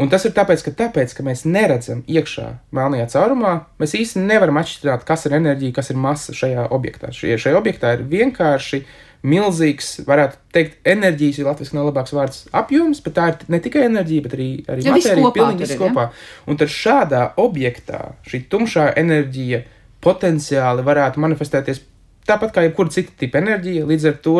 [0.00, 4.58] Un tas ir tāpēc, ka, tāpēc, ka mēs neredzam iekšā melnajā caurumā, mēs īsti nevaram
[4.58, 7.12] atšķirt, kas ir enerģija, kas ir masa šajā objektā.
[7.14, 8.82] Šajā, šajā objektā ir vienkārši
[9.24, 13.86] milzīgs, varētu teikt, enerģijas, jo latviešu nav labāks vārds apjoms, bet tā ir ne tikai
[13.86, 15.86] enerģija, bet arī, arī Ja matērija, kopā pilnīgi viss ir, ja?
[15.86, 16.04] kopā.
[16.50, 19.62] Un tad šādā objektā šī tumšā enerģija
[20.04, 21.80] potenciāli varētu manifestēties
[22.28, 23.86] tāpat kā jebkura cita tipa enerģija.
[23.88, 24.36] Līdz ar to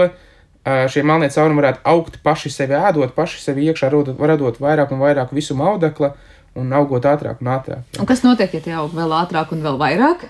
[0.64, 5.02] šie melnie caurumi varētu augt paši sevi ēdot, paši sevi iekšā radot, radot vairāk un
[5.02, 6.14] vairāk visuma audekla
[6.56, 8.00] un augot ātrāk un ātrāk.
[8.00, 10.26] Un kas notiek, ja tie aug vēl ātrāk un vēl vairāk?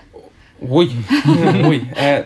[0.65, 0.87] Ui,
[1.69, 1.81] ui.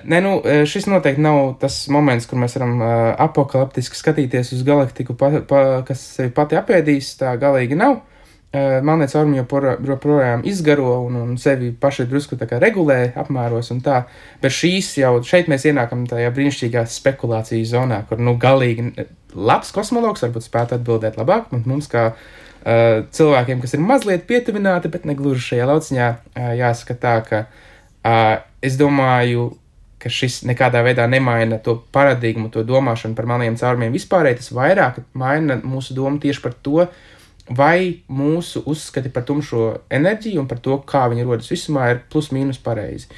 [0.05, 0.35] Nē, nu,
[0.69, 2.77] šis noteikti nav tas moments, kur mēs varam
[3.25, 7.15] apakaliptiski skatīties uz galaktiku, pa, pa, kas sevi pati apēdīs.
[7.19, 7.99] Tā galīgi nav.
[7.99, 8.18] Eh,
[8.51, 13.99] Melnie caurumi joprojām izgaro un, un sevi paši drusku regulē apmēros un tā.
[14.41, 20.25] Bet šīs jau šeit mēs ienākam tajā brīnišķīgā spekulāciju zonā, kur nu galīgi labs kosmologs
[20.25, 25.13] varbūt spētu atbildēt labāk, bet mums kā uh, cilvēkiem, kas ir mazliet pietuvināti, bet ne
[25.19, 29.51] gluži šajā lauciņā, uh, jāsaka tā, ka uh, es domāju,
[29.99, 34.39] ka šis nekādā veidā nemaina to paradigmu, to domāšanu par melniem caurumiem vispārēji.
[34.39, 36.85] Tas vairāk maina mūsu domu tieši par to,
[37.49, 42.29] vai mūsu uzskati par tumšo enerģiju un par to, kā viņa rodas visumā, ir plus
[42.35, 43.09] mīnus pareizi.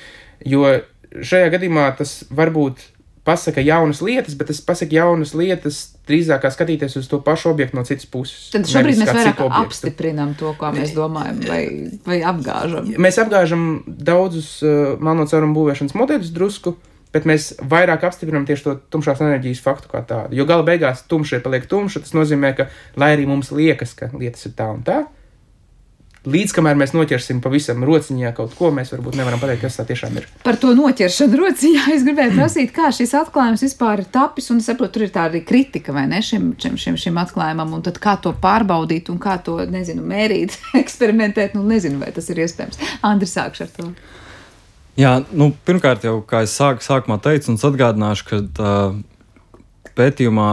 [0.48, 0.80] Jo
[1.12, 2.82] šajā gadījumā tas varbūt
[3.28, 7.78] pasaka jaunas lietas, bet tas pasaka jaunas lietas drīzāk kā skatīties uz to pašu objektu
[7.78, 8.48] no citas puses.
[8.54, 11.62] Tad šobrīd mēs vairāk apstiprinām to, ko mēs domājam, vai,
[12.08, 12.90] vai apgāžam.
[13.02, 16.76] Mēs apgāžam daudzus uh, melno caurumu būvēšanas modeļus drusku,
[17.14, 20.38] bet mēs vairāk apstiprinām tieši to tumšās enerģijas faktu kā tādu.
[20.38, 22.70] Jo gala beigās tumšie paliek tumši, tas nozīmē, ka,
[23.00, 25.04] lai arī mums liekas, ka lietas ir tā un tā,
[26.30, 30.20] līdz kamēr mēs noķersim pavisam rociņā kaut ko, mēs varbūt nevaram pateikt, kas tā tiešām
[30.22, 30.28] ir.
[30.46, 34.70] Par to noķeršanu rociņā es gribēju prasīt, kā šis atklājums vispār ir tapis, un es
[34.70, 37.98] saprotu, tur ir tā arī kritika, vai ne, šim, šim, šim, šim atklājumam, un tad
[38.04, 42.82] kā to pārbaudīt, un kā to, nezinu, mērīt, eksperimentēt, nu nezinu, vai tas ir iespējams.
[43.08, 43.92] Andri, sākšu ar to.
[45.00, 48.98] Jā, nu, pirmkārt, jau kā es sāk, sākumā teicu, un es atgādināšu, ka uh,
[49.98, 50.50] pētījumā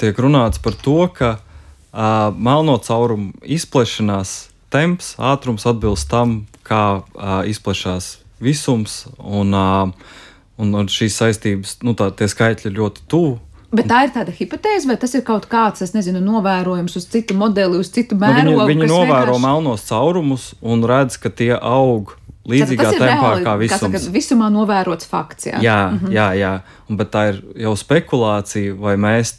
[0.00, 7.40] tiek runāts par to, ka uh, melno caurumu izplešanās temps, ātrums atbilst tam, kā uh,
[7.50, 10.16] izplatās visums, un, uh,
[10.60, 13.38] un, un šīs saistības, nu, tā, tie skaitļi ir ļoti tuvu.
[13.70, 17.36] Bet tā ir tāda hipotēze, vai tas ir kaut kāds, es nezinu, novērojums uz citu
[17.38, 18.64] modeli, uz citu Nu, mērogu?
[18.66, 22.16] viņi viņi kas novēro vienkārši- melnos caurumus un redz, ka tie aug
[22.48, 23.96] līdzīgā tas ir tempā reāli, kā visums.
[23.96, 25.46] Saka, visumā novērots fakts.
[25.46, 26.12] Jā, Jā, mm -hmm.
[26.12, 26.60] jā, jā.
[26.88, 29.34] Un, bet tā ir jau spekulācija, vai mēs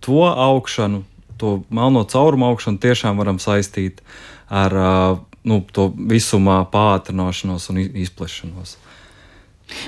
[0.00, 1.04] to augšanu,
[1.36, 4.00] to melno caurumu augšanu tiešām varam saistīt
[4.48, 8.76] ar uh, nu, to visumā pātrināšanos un izplešanos.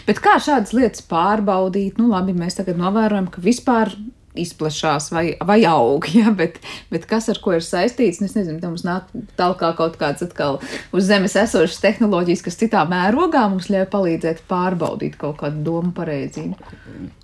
[0.07, 1.99] Bet kā šādas lietas pārbaudīt?
[2.01, 3.93] Nu, labi, mēs tagad novērojam, ka vispār
[4.41, 6.33] izplatās vai, vai aug, ja?
[6.37, 6.59] bet,
[6.93, 8.21] bet kas ar ko ir saistīts?
[8.23, 10.59] Nu, Es nezinu, tam mums nāk tālāk kaut kāds atkal
[10.97, 16.59] uz zemes esošas tehnoloģijas, kas citā mērogā mums ļauj palīdzēt pārbaudīt kaut kādu domu pareizību.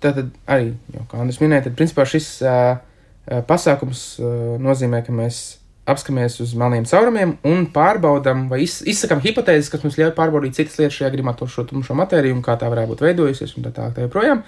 [0.03, 2.77] Tātad arī, jau, kā Andris minēja, tad principā šis uh,
[3.49, 5.43] pasākums uh, nozīmē, ka mēs
[5.89, 10.79] apskamies uz melniem caurumiem un pārbaudām vai iz, izsakām hipotēzes, kas mums ļauj pārbaudīt citas
[10.79, 13.73] lietas šajā gadījumā, to šo tumšo matēriju un kā tā varētu būt veidojusies un tā
[13.75, 13.97] tālāk.
[13.97, 14.43] Tā joprojām.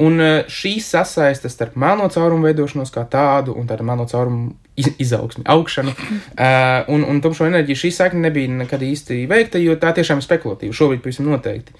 [0.00, 4.94] Un uh, šī sasaiste starp melno caurumu veidošanos kā tādu un tādu melno caurumu iz-
[5.02, 9.92] izaugsmi, augšanu uh, un, un tumšo enerģiju, šī sakne nebija nekad īsti veikta, jo tā
[9.96, 10.76] tiešām ir spekulatīva.
[10.76, 11.76] Šobrīd pavisam noteikti.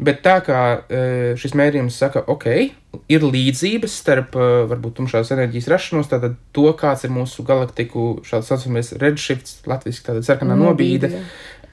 [0.00, 2.46] Bet tā kā eh, šis mērījums saka, ok,
[3.12, 4.38] ir līdzības starp
[4.70, 10.24] varbūt tumšās enerģijas rašanos, tātad to, kāds ir mūsu galaktiku, šāds saucamies redshifts, latviski tāda
[10.24, 11.20] sarkanā nobīde, jā.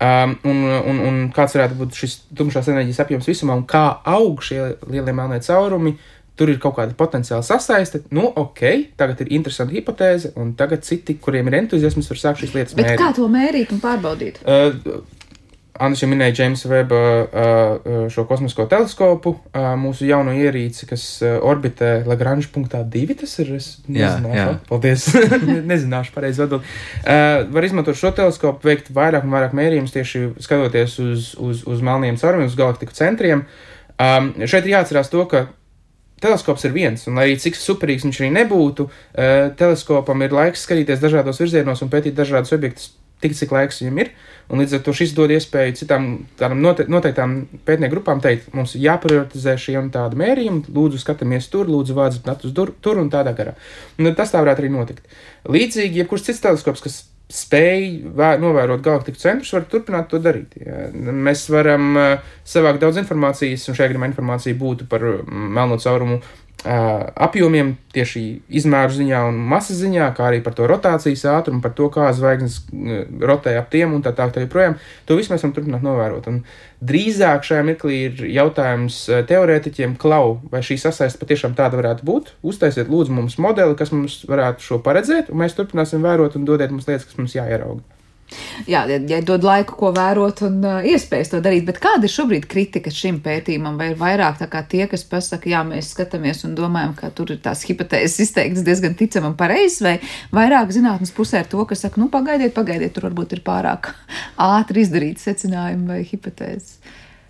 [0.02, 4.44] Um, un, un, un kāds varētu būt šis tumšās enerģijas apjoms visumā, un kā aug
[4.46, 5.96] šie lielie melnie caurumi,
[6.38, 8.04] tur ir kaut kāda potenciāla sasaiste.
[8.14, 8.64] Nu, ok,
[9.00, 12.92] tagad ir interesanta hipotēze, un tagad citi, kuriem ir entuziasms, var sākt šīs lietas Bet
[12.92, 13.02] mērīt.
[13.02, 14.38] kā to mērīt un pārbaudīt?
[14.46, 15.02] Uh,
[15.80, 21.38] Andris jau minēja Jamesa Weba uh, šo kosmisko teleskopu, uh, mūsu jauno ierīci, kas uh,
[21.46, 23.18] orbitē Lagrange punktā divi.
[23.18, 23.54] Tas ir.
[23.58, 24.48] Es Jā, nezināšu, jā.
[24.70, 25.06] paldies.
[25.72, 26.74] Nezināšu pareizi atbildēt.
[27.04, 31.86] Uh, var izmantot šo teleskopu, veikt vairāk un vairāk mērījumus tieši skatoties uz, uz, uz
[31.86, 33.46] melniem caurumiem, uz galaktiku centriem.
[33.98, 35.48] Um, šeit ir jāatcerās to, ka
[36.22, 40.66] teleskops ir viens, un lai arī cik superīgs viņš arī nebūtu, uh, teleskopam ir laiks
[40.66, 42.92] skatīties dažādos virzienos un pētīt dažādus objektus,
[43.24, 44.12] tik cik laiks viņam ir.
[44.48, 46.08] Un līdz ar to šis dod iespēju citām
[46.40, 47.36] tādām note noteiktām
[47.68, 52.56] pētnieku grupām teikt, mums jāprioritizē šie un tādi mērījumi, lūdzu, skatāmies tur, lūdzu, vāciet datus
[52.56, 53.58] tur, tur un tādā garā.
[54.00, 55.20] Un tas tā varētu arī notikt.
[55.52, 57.90] Līdzīgi, jebkurš cits teleskops, kas spēj
[58.40, 60.56] novērot galaktiku centrus, var turpināt to darīt.
[60.62, 60.88] Jā.
[60.96, 66.22] Mēs varam uh, savākt daudz informācijas, un šajā gadījumā informācija būtu par melno caurumu
[66.66, 71.90] apjomiem, tieši izmēru ziņā un masas ziņā, kā arī par to rotācijas ātrumu, par to,
[71.94, 72.60] kā zvaigznes
[73.22, 74.78] rotē ap tiem un tā tā tā joprojām.
[75.06, 76.30] To visu mēs varam turpināt novērot.
[76.32, 76.40] Un
[76.82, 82.34] drīzāk šajā mirklī ir jautājums teorētiķiem, klau, vai šī sasaiste patiešām tāda varētu būt.
[82.42, 86.74] Uztaisiet lūdzu mums modeli, kas mums varētu šo paredzēt, un mēs turpināsim vērot un dodiet
[86.74, 87.97] mums lietas, kas mums jāierauga.
[88.68, 92.12] Jā, ja, ja dod laiku, ko vērot un uh, iespējas to darīt, bet kāda ir
[92.12, 93.78] šobrīd kritika šim pētījumam?
[93.80, 97.32] Vai ir vairāk tā kā tie, kas pasaka, jā, mēs skatāmies un domājam, ka tur
[97.32, 99.96] ir tās hipotēzes izteiktas diezgan ticam un pareizs, vai
[100.36, 103.94] vairāk zinātnes pusē ir to, kas saka, nu pagaidiet, pagaidiet, tur varbūt ir pārāk
[104.52, 106.82] ātri izdarīt secinājumi vai hipotēzes.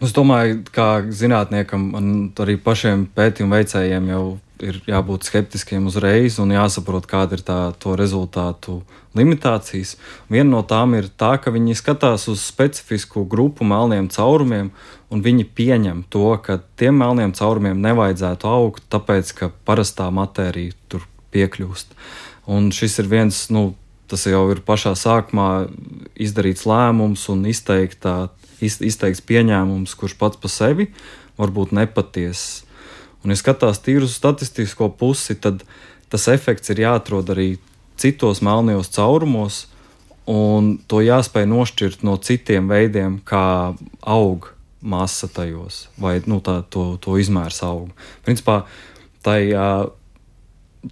[0.02, 2.10] Es domāju, kā zinātniekam un
[2.42, 4.26] arī pašiem pētījumu veicējiem jau
[4.64, 8.82] ir jābūt skeptiskiem uzreiz un jāsaprot, kāda ir tā to rezultātu
[9.18, 9.96] limitācijas.
[10.32, 14.72] Viena no tām ir tā, ka viņi skatās uz specifisku grupu melniem caurumiem,
[15.14, 21.08] un viņi pieņem to, ka tiem melniem caurumiem nevajadzētu augt, tāpēc ka parastā matērija tur
[21.36, 21.94] piekļūst.
[22.48, 23.72] Un šis ir viens, nu,
[24.08, 25.68] tas jau ir pašā sākumā
[26.16, 28.30] izdarīts lēmums un izteikta,
[28.64, 30.92] iz, izteikts pieņēmums, kurš pats par sevi
[31.38, 32.67] var būt nepatiesis.
[33.24, 35.64] Un, ja skatās tīri uz statistisko pusi, tad
[36.12, 37.56] tas efekts ir jāatrod arī
[38.00, 39.66] citos melnajos caurumos,
[40.30, 44.52] un to jāspēj nošķirt no citiem veidiem, kā aug
[44.82, 47.90] masa tajos, vai nu, tā, to, to izmērs aug.
[48.28, 49.88] Principā uh,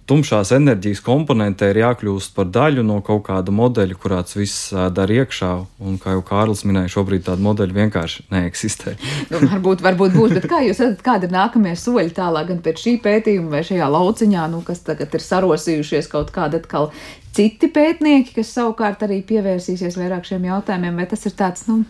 [0.08, 5.20] tumšās enerģijas komponentē ir jākļūst par daļu no kaut kāda modeļa, kurā tas viss dara
[5.22, 5.50] iekšā.
[5.86, 8.96] Un, kā jau Kārlis minēja, šobrīd tāda modeļa vienkārši neeksistē.
[9.32, 12.82] nu, varbūt, varbūt būs, bet kā jūs redzat, kādi ir nākamie soļi tālāk, gan pēc
[12.84, 16.90] šī pētījuma vai šajā lauciņā, nu, kas tagad ir sarosījušies kaut kādi atkal
[17.36, 21.82] citi pētnieki, kas savukārt arī pievērsīsies vairāk šiem jautājumiem, vai tas ir tāds, nu,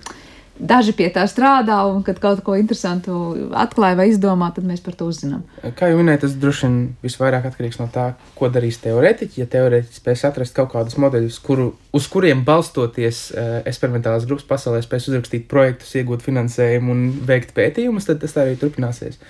[0.59, 3.17] daži pie tā strādā, un kad kaut ko interesantu
[3.57, 5.43] atklāja vai izdomā, tad mēs par to uzzinām.
[5.79, 8.07] Kā jau minēju, tas droši vien visvairāk atkarīgs no tā,
[8.39, 9.43] ko darīs teorētiķi.
[9.43, 14.81] Ja teorētiķi spēs atrast kaut kādus modeļus, kuru, uz kuriem balstoties uh, eksperimentālās grupas pasaulē
[14.85, 19.21] spēs uzrakstīt projektus, iegūt finansējumu un veikt pētījumus, tad tas tā arī turpināsies.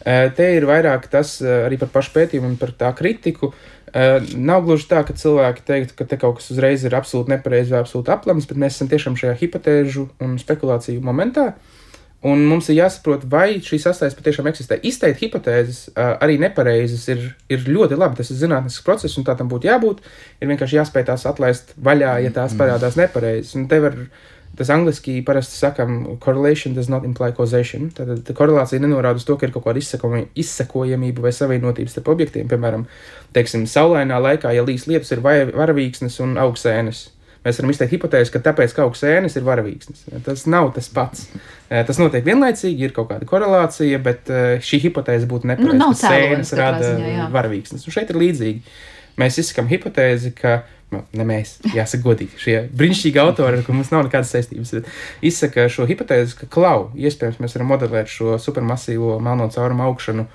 [0.00, 3.50] Uh, te ir vairāk tas uh, arī par pašu pētījumu un par tā kritiku.
[3.50, 7.32] Uh, Uh, nav gluži tā, ka cilvēki teiktu, ka te kaut kas uzreiz ir absolūti
[7.32, 11.52] nepareizi vai absolūti aplams, bet mēs esam tiešām šajā hipotēžu un spekulāciju momentā.
[12.20, 14.76] Un mums ir jāsaprot, vai šī sastāvdaļa patiešām eksistē.
[14.84, 18.18] Izteikt hipotēzes uh, arī nepareizas ir, ir ļoti labi.
[18.20, 20.02] Tas ir zinātnisks process, un tā tam būtu jābūt.
[20.38, 22.60] Ir vienkārši jāspēj tās atlaist vaļā, ja tās mm.
[22.60, 23.54] parādās nepareizas.
[23.56, 23.96] Un te var
[24.58, 27.86] Tas angliski parasti sakām, correlation does not imply causation.
[27.96, 29.80] Tad korelācija nenorāda uz to, ka ir kaut kāda
[30.34, 32.48] izsekojamība vai savienotība starp objektiem.
[32.50, 32.82] Piemēram,
[33.36, 37.06] teiksim, saulainā laikā, ja līs lietus, ir varavīksnes un augstsēnes.
[37.40, 40.02] Mēs varam izteikt hipotēzi, ka tāpēc, ka augstsēnes ir varavīksnes.
[40.26, 41.30] Tas nav tas pats.
[41.70, 44.28] Tas notiek vienlaicīgi, ir kaut kāda korelācija, bet
[44.60, 45.78] šī hipotēze būtu nepareiza.
[45.78, 46.90] Nu, sēnes rada
[47.32, 47.86] varavīksnes.
[47.88, 48.60] Un šeit ir līdzīgi.
[49.20, 52.38] Mēs izsakām hipotēzi, ka nu, ne mēs, jāsaka, godīgi.
[52.40, 54.74] Šie brīnišķīgi autori, kuriem mums nav nekādas saistības,
[55.26, 60.26] izsaka šo hipotēzi, ka klau, iespējams, mēs varam modelēt šo supermasīvo melno caurumu augšanu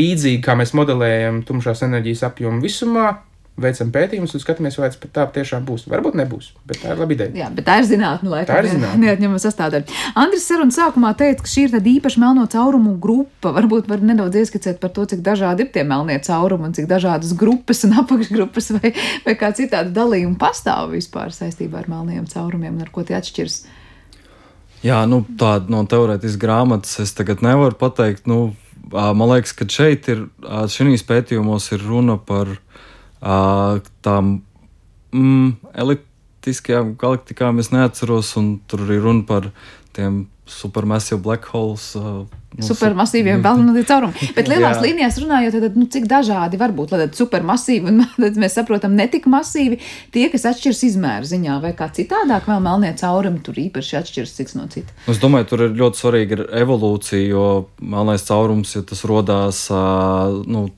[0.00, 3.12] līdzīgi, kā mēs modelējam tumšās enerģijas apjomu visumā,
[3.60, 5.86] veicam pētījumus un skatāmies, vai tas tā tiešām būs.
[5.90, 7.32] Varbūt nebūs, bet tā ir laba ideja.
[7.42, 9.00] Jā, bet tā ir zinātnē, lai tā ir zinātnē.
[9.04, 9.98] Neatņemama sastāvdaļa.
[10.20, 13.52] Andris sarunas sākumā teica, ka šī ir tāda īpaša melno caurumu grupa.
[13.56, 17.34] Varbūt var nedaudz ieskicēt par to, cik dažādi ir tie melnie caurumi un cik dažādas
[17.38, 18.94] grupas un apakšgrupas vai,
[19.26, 23.60] vai kā citādi dalījumi pastāv vispār saistībā ar melniem caurumiem un ar ko tie atšķiras.
[24.80, 28.24] Jā, nu, tāda no teorētiskas grāmatas es tagad nevaru pateikt.
[28.30, 28.54] Nu,
[28.92, 30.24] man liekas, ka šeit ir,
[30.72, 32.54] šīs pētījumos ir runa par
[33.20, 34.32] tām
[35.12, 39.50] mm, eliptiskajām galaktikām es neatceros, un tur arī runa par
[39.96, 41.84] tiem supermasīviem black holes.
[41.94, 42.24] Uh,
[42.58, 44.32] nu, supermasīviem baloniem caurumiem.
[44.34, 48.96] Bet lielās līnijās runājot, tad, nu, cik dažādi var būt supermasīvi, un tad mēs saprotam,
[48.98, 49.78] ne tik masīvi
[50.14, 54.58] tie, kas atšķiras izmēru ziņā, vai kā citādāk vēl melnie caurumi tur īpaši atšķiras cits
[54.58, 54.96] no cita.
[55.10, 57.46] Es domāju, tur ir ļoti svarīga evolūcija, jo
[57.78, 60.68] melnais caurums, ja tas rodās, uh, nu,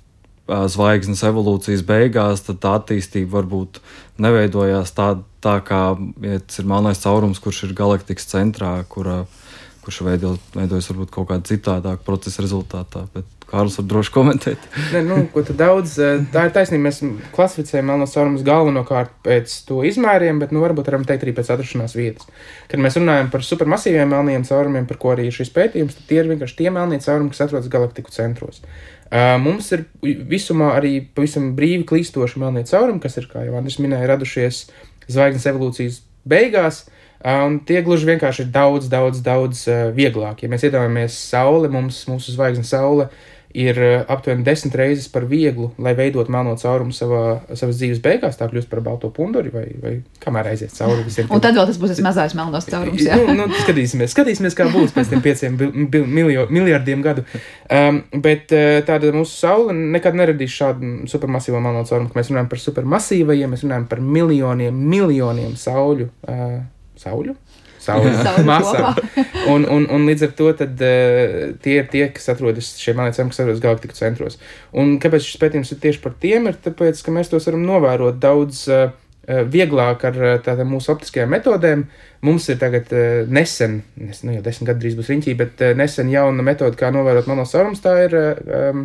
[0.48, 3.78] zvaigznes evolūcijas beigās, tad tā attīstība varbūt
[4.22, 5.14] neveidojās tā,
[5.44, 5.82] tā kā
[6.24, 9.22] ja ir melnais caurums, kurš ir galaktikas centrā, kura,
[9.84, 13.06] kurš veido, veidojas varbūt kaut kādā citādāka procesa rezultātā.
[13.14, 14.66] Bet Kārlis var droši komentēt.
[14.94, 15.98] ne, nu, ko tu daudz,
[16.32, 16.86] tā ir taisnība.
[16.86, 17.02] Mēs
[17.36, 21.92] klasificējam melnos caurumus galvenokārt pēc to izmēriem, bet nu, varbūt varam teikt arī pēc atrašanās
[21.98, 22.30] vietas.
[22.72, 26.22] Kad mēs runājam par supermasīviem melniem caurumiem, par ko arī ir šis pētījums, tad tie
[26.22, 28.64] ir vienkārši tie melnie caurumi, kas atrodas galaktiku centros.
[29.12, 34.08] Mums ir visumā arī pavisam brīvi klīstoši melnie caurumi, kas ir, kā jau Andris minēja,
[34.14, 34.62] radušies
[35.12, 35.98] zvaigznes evolūcijas
[36.28, 36.86] beigās.
[37.22, 40.42] Un tie gluži vienkārši ir daudz, daudz, daudz vieglāk.
[40.42, 43.10] Ja mēs iedomājamies Sauli, mums, mūsu zvaigznes Saule
[43.54, 47.22] ir eh, aptuveni desmit reizes par vieglu, lai veidotu melno caurumu savā,
[47.52, 49.92] savas dzīves beigās, tā kļūst par balto punduri vai, vai
[50.22, 51.28] kamēr aiziet cauri visiem.
[51.32, 53.04] Un tad vēl tas būs tas mazais melnos caurums.
[53.04, 55.58] Jā, nu, nu, skatīsimies, skatīsimies, kā būs pēc tiem pieciem
[56.08, 57.26] miljo, miljardiem gadu.
[57.72, 62.52] Um, bet uh, tāda mūsu saule nekad neradīs šādu supermasīvo melno caurumu, ka mēs runājam
[62.52, 66.08] par supermasīvajiem, mēs runājam par miljoniem, miljoniem sauļu.
[66.28, 66.60] Uh,
[67.02, 67.36] sauļu?
[67.82, 68.96] Saules masām.
[69.52, 73.22] un, un, un līdz ar to tad, uh, tie ir tie, kas atrodas šie monētas,
[73.32, 74.40] kas atrodas galaktiku centros.
[74.76, 76.50] Un kāpēc šis pētījums ir tieši par tiem?
[76.50, 78.66] Ir tāpēc, ka mēs tos varam novērot daudz.
[78.70, 78.90] Uh,
[79.22, 81.84] Vieglāk ar tātad mūsu optiskajām metodēm.
[82.26, 82.88] Mums ir tagad
[83.30, 87.28] nesen, nesen, nu jau desmit gadu drīz būs riņķī, bet nesen jauna metode, kā novērot
[87.30, 88.82] monosaurumus, tā ir um,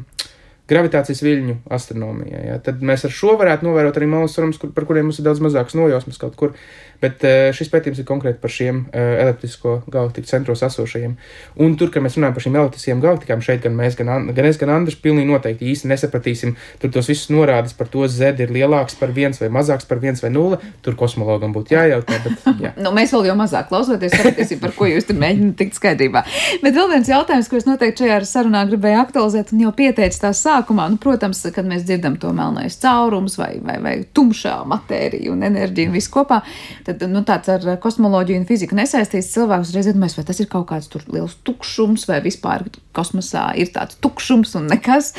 [0.70, 2.44] gravitācijas viļņu astronomijā.
[2.52, 2.60] Ja?
[2.62, 5.78] Tad mēs ar šo varētu novērot arī monosaurumus, kur, par kuriem mums ir daudz mazākas
[5.80, 6.54] nojausmas kaut kur.
[6.54, 11.14] Uh, Bet uh, šis pētījums ir konkrēti par šiem uh, elektrisko galaktiku centros esošajiem.
[11.62, 14.58] Un tur, kad mēs runājam par šīm elektriskajām galaktikām, šeit gan mēs, gan, gan es,
[14.62, 16.56] gan Andris, pilnīgi noteikti īsti nesapratīsim.
[16.82, 20.22] Tur tos visus norādes par to, Z ir lielāks par viens vai mazāks par viens
[20.24, 20.60] vai nulle.
[20.86, 22.18] Tur kosmologam būtu jājautā.
[22.24, 22.74] Bet, jā.
[22.82, 26.24] nu, mēs vēl jau mazāk klausoties, sapratīsim, par ko jūs tur mēģināt tikt skaidrībā.
[26.64, 30.34] Bet vēl viens jautājums, ko es noteikti šajā sarunā gribēju aktualizēt, un jau pieteicu tā
[30.36, 35.46] sākumā, nu, protams, kad mēs dzirdam to melnais caurums vai, vai, vai tumšā matērija un
[35.48, 36.42] enerģija un viss kopā
[36.88, 40.70] tad nu, tāds ar kosmoloģiju un fiziku nesaistīts cilvēks uzreiz domās, vai tas ir kaut
[40.72, 42.66] kāds liels tukšums, vai vispār
[42.96, 45.14] kosmosā ir tāds tukšums un nekas.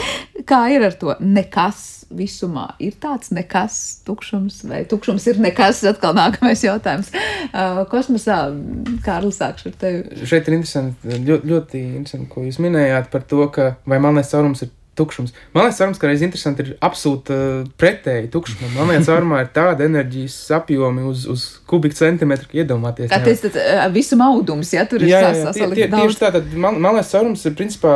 [0.48, 1.94] Kā ir ar to nekas?
[2.08, 3.74] Visumā ir tāds nekas,
[4.08, 5.82] tukšums, vai tukšums ir nekas.
[5.90, 7.10] Atkal nākamais jautājums.
[7.50, 8.38] Uh, kosmosā,
[9.04, 10.24] Kārlis, sākšu ar tevi.
[10.24, 14.64] Šeit ir interesanti, ļoti, ļoti interesanti, ko jūs minējāt par to, ka vai melnais caurums
[14.64, 15.34] ir tukšums.
[15.55, 18.74] Man liekas, cerams, ka reiz interesanti ir absolūti uh, pretēji tukšumam.
[18.76, 23.12] Man liekas, armā ir tāda enerģijas apjomi uz, uz kubikcentimetru, ka iedomāties.
[23.12, 25.78] Tā tas ir uh, visu audums, ja tur ir sasaucts.
[25.78, 27.94] Tieši tā, tad man, man liekas, cerums ir principā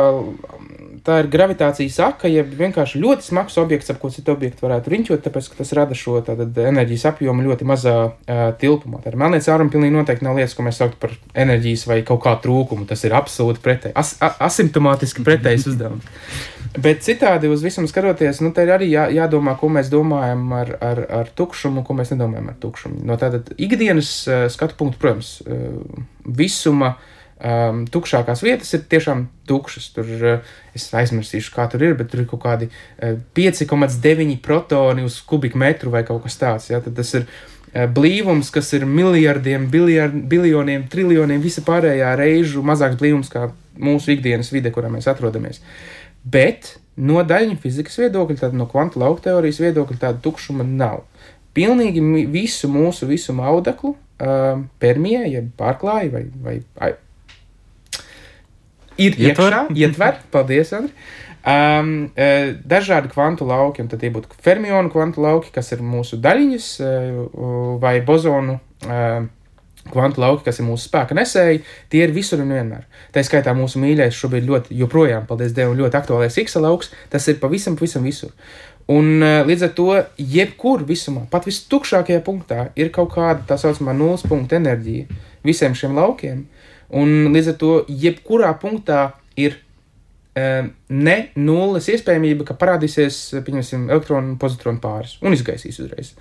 [1.03, 5.21] tā ir gravitācijas aka, ja vienkārši ļoti smags objekts, ap ko citu objektu varētu riņķot,
[5.25, 9.01] tāpēc, ka tas rada šo tātad, enerģijas apjomu ļoti mazā uh, tilpumā.
[9.03, 12.23] Tā ir melnēs āruma pilnīgi noteikti nav lietas, ko mēs sauktu par enerģijas vai kaut
[12.23, 12.87] kā trūkumu.
[12.89, 16.07] Tas ir absolūti pretēji, as, a, asimptomātiski pretējs uzdevums.
[16.73, 20.71] Bet citādi uz visam skatoties, nu, te ir arī jā, jādomā, ko mēs domājam ar,
[20.81, 23.03] ar, ar tukšumu, ko mēs nedomājam ar tukšumu.
[23.05, 27.09] No tāda ikdienas uh, skatu punkta, protams, uh, visuma uh,
[27.43, 29.89] um, tukšākās vietas ir tiešām tukšas.
[29.95, 35.05] Tur uh, es aizmirsīšu, kā tur ir, bet tur ir kaut kādi uh, 5,9 protoni
[35.05, 36.69] uz kubikmetru vai kaut kas tāds.
[36.71, 36.81] Ja?
[36.83, 42.99] Tad tas ir uh, blīvums, kas ir miljardiem, biljard, biljoniem, triljoniem, visa pārējā reižu mazāks
[43.01, 45.61] blīvums kā mūsu ikdienas vide, kurā mēs atrodamies.
[46.23, 51.03] Bet no daļņu fizikas viedokļa, tad no kvantu lauka teorijas viedokļa tāda tukšuma nav.
[51.53, 52.01] Pilnīgi
[52.33, 56.93] visu mūsu visumu audeklu uh, permijā, jeb pārklāja vai, vai
[58.97, 59.53] ir ietver.
[59.53, 60.93] iekšā, ietver, paldies, Andri.
[61.43, 62.13] Um,
[62.71, 66.91] dažādi kvantu lauki, un tad tie būtu fermionu kvantu lauki, kas ir mūsu daļiņas, e,
[67.83, 68.55] vai bozonu
[68.87, 68.99] e,
[69.91, 71.59] kvantu lauki, kas ir mūsu spēka nesēji,
[71.91, 72.85] tie ir visur un vienmēr.
[73.11, 77.41] Tā skaitā mūsu mīļākais šobrīd ļoti, joprojām, paldies Dievam, ļoti aktuālais X lauks, tas ir
[77.43, 78.31] pavisam, pavisam visur.
[78.91, 84.23] Un līdz ar to, jebkur visumā, pat vistukšākajā punktā, ir kaut kāda tā saucamā nulles
[84.27, 85.11] punkta enerģija
[85.43, 86.45] visiem šiem laukiem.
[86.93, 89.05] Un līdz ar to, jebkurā punktā
[89.39, 89.57] ir
[90.37, 96.11] um, ne nulles iespējamība, ka parādīsies, pieņemsim, elektronu un pozitronu pāris un izgaisīs uzreiz.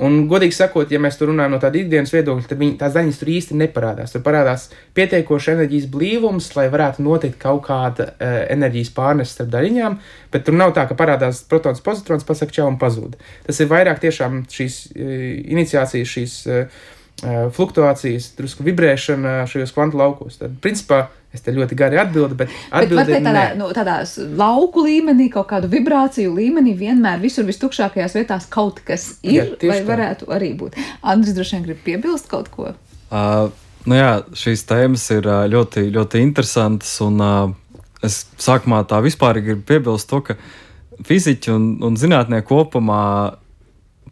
[0.00, 3.20] Un, godīgi sakot, ja mēs tur runājam no tāda ikdienas viedokļa, tad viņi, tās daļas
[3.20, 4.14] tur īsti neparādās.
[4.14, 4.68] Tur parādās
[4.98, 9.98] pietiekoši enerģijas blīvums, lai varētu notikt kaut kāda uh, enerģijas pārnese starp daļiņām,
[10.34, 13.18] bet tur nav tā, ka parādās protons, pozitrons, pasaka čau un pazūd.
[13.46, 15.20] Tas ir vairāk tiešām šīs uh,
[15.58, 16.40] iniciācijas, šīs.
[16.46, 16.88] Uh,
[17.20, 20.38] fluktuācijas, drusku vibrēšana šajos kvantu laukos.
[20.40, 21.02] Tad, principā,
[21.34, 23.98] es te ļoti gari atbildu, bet atbildi bet tādā, nu, tādā
[24.40, 29.80] lauku līmenī, kaut kādu vibrāciju līmenī, vienmēr visur vistukšākajās vietās kaut kas ir, Jā, vai
[29.82, 29.88] tā.
[29.92, 30.78] varētu arī būt.
[31.02, 32.72] Andris droši vien grib piebilst kaut ko.
[33.10, 33.50] Uh,
[33.90, 37.52] nu jā, šīs tēmas ir ļoti, ļoti interesantas, un uh,
[38.06, 40.38] es sākumā tā vispār gribu piebilst to, ka
[41.06, 43.02] fiziķi un, un zinātnieki kopumā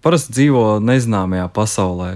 [0.05, 2.11] parasti dzīvo nezināmajā pasaulē.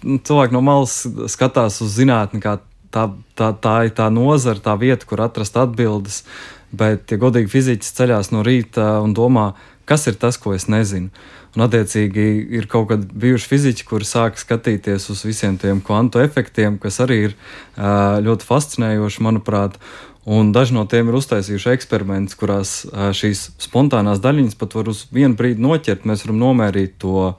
[0.00, 2.58] Cilvēki no malas skatās uz zinātni, kā
[2.94, 6.22] tā, tā, tā ir tā nozara, tā vieta, kur atrast atbildes.
[6.70, 9.52] Bet, ja godīgi fiziķis ceļās no rīta un domā,
[9.90, 11.10] kas ir tas, ko es nezinu,
[11.56, 12.26] un attiecīgi
[12.60, 17.24] ir kaut kādi bijuši fiziķi, kuri sāk skatīties uz visiem tiem kvantu efektiem, kas arī
[17.26, 17.34] ir
[17.76, 19.80] ļoti fascinējoši, manuprāt.
[20.30, 22.74] Un daži no tiem ir uztaisījuši eksperimentus, kurās
[23.18, 26.06] šīs spontānās daļiņas pat var uz vienu brīdi noķert.
[26.06, 27.32] Mēs varam nomērīt to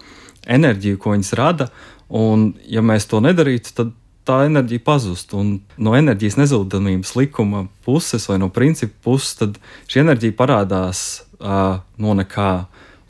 [0.49, 1.69] enerģiju, ko viņas rada.
[2.11, 3.93] Un, ja mēs to nedarītu, tad
[4.27, 5.33] tā enerģija pazust.
[5.37, 9.57] Un no enerģijas nezudamības likuma puses vai no principa puses, tad
[9.87, 12.51] šī enerģija parādās uh, no nekā.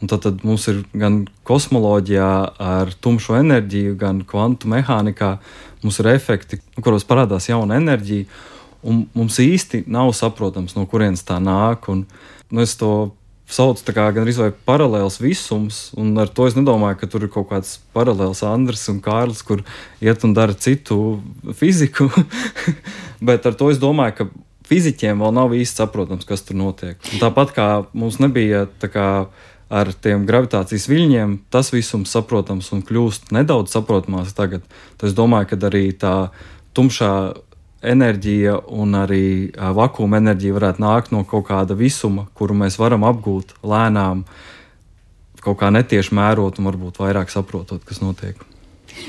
[0.02, 2.32] Un tad, tad mums ir gan kosmoloģijā
[2.62, 5.36] ar tumšo enerģiju, gan kvantu mehānikā,
[5.84, 8.26] mums ir efekti, kuros parādās jauna enerģija.
[8.82, 11.86] Un mums īsti nav saprotams, no kurienes tā nāk.
[11.94, 12.08] Un,
[12.50, 13.12] nu, es to
[13.52, 17.50] sauc kā gan arī paralēls visums, un ar to es nedomāju, ka tur ir kaut
[17.52, 19.64] kāds paralēls Andris un Kārlis, kur
[20.02, 21.20] iet un dara citu
[21.58, 22.10] fiziku.
[23.28, 24.30] Bet ar to es domāju, ka
[24.72, 26.98] fizikiem vēl nav īsti saprotams, kas tur notiek.
[27.12, 29.10] Un tāpat kā mums nebija kā,
[29.72, 34.66] ar tiem gravitācijas viļņiem, tas visums saprotams un kļūst nedaudz saprotamāks tagad.
[34.98, 36.16] Tad es domāju, ka arī tā
[36.76, 37.12] tumšā
[37.82, 39.26] enerģija un arī
[39.78, 44.26] vakuma enerģija varētu nākt no kaut kāda visuma, kuru mēs varam apgūt lēnām,
[45.42, 48.51] kaut kā netieši mērot un varbūt vairāk saprotot, kas notiek.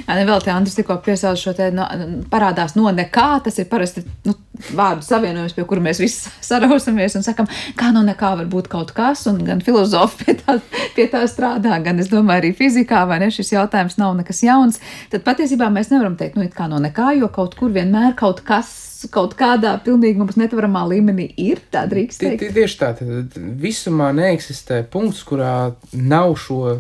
[0.06, 1.86] Jā, vēl te Andris tikko piesauc šo te no,
[2.32, 3.28] parādās no nekā.
[3.44, 4.34] Tas ir parasti nu,
[4.76, 8.94] vārdu savienojums, pie kura mēs visi sarausamies un sakam, kā no nekā var būt kaut
[8.96, 9.24] kas.
[9.30, 10.58] Un gan filozofi pie tā,
[10.96, 14.80] pie tā strādā, gan es domāju arī fizikā, vai ne šis jautājums nav nekas jauns.
[15.12, 18.72] Tad patiesībā mēs nevaram teikt, nu, kā no nekā, jo kaut kur vienmēr kaut kas
[19.10, 21.62] kaut kādā pilnīgi mums netvaramā līmenī ir.
[21.72, 22.22] Tā drīkst.
[22.42, 26.78] Tieši tā, tad visumā neeksistē punkts, kurā nav šo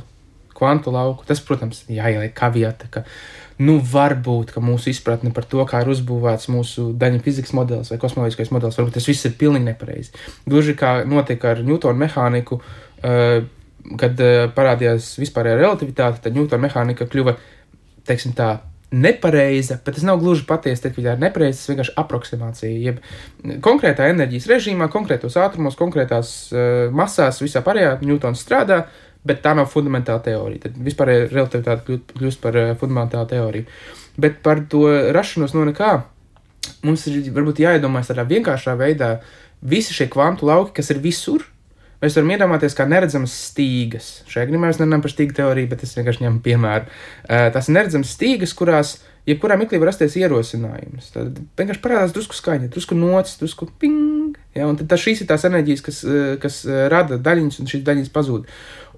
[0.62, 1.26] kvantu lauku.
[1.28, 2.88] Tas, protams, jāieliek kavieta.
[2.92, 3.04] Ka,
[3.62, 8.52] nu, varbūt mūsu izpratne par to, kā ir uzbūvēts mūsu daļu fizikas modelis vai kosmoloģiskais
[8.54, 10.14] modelis, varbūt tas viss ir pilnīgi nepareizi.
[10.48, 13.38] Gluži kā notika ar Newtonu mehāniku, uh,
[14.00, 17.36] kad uh, parādījās vispārējā relativitāte, tad Newtona mehānika kļuva,
[18.08, 18.54] teiksim tā,
[18.92, 22.72] nepareiza, bet tas nav gluži patiesi, ka tā ir nepareiza, tas vienkārši aproksimācija.
[22.90, 28.82] Jeb konkrētā enerģijas režīmā, konkrētos ātrumos, konkrētās uh, masās, visā pārējā Newtons strādā,
[29.28, 30.66] bet tā nav fundamentāla teorija.
[30.66, 33.68] Tad vispār relativitāte kļūst, par uh, fundamentālu teoriju.
[34.20, 35.94] Bet par to rašanos no nekā
[36.86, 39.16] mums ir varbūt jāiedomājas tādā vienkāršā veidā.
[39.62, 41.44] Visi šie kvantu lauki, kas ir visur,
[42.02, 44.10] mēs varam iedomāties kā neredzamas stīgas.
[44.30, 46.90] Šajā gadījumā mēs nerunājam par stīgu teoriju, bet es vienkārši ņemu piemēru.
[46.90, 48.96] Uh, tās ir neredzamas stīgas, kurās
[49.28, 51.12] jebkurā mirklī var rasties ierosinājums.
[51.14, 54.34] Tad vienkārši parādās drusku skaņa, drusku nocis, drusku ping.
[54.56, 56.00] Ja, un tad šīs ir tās enerģijas, kas,
[56.42, 56.62] kas
[56.92, 58.50] rada daļiņas, un šīs daļiņas pazūd.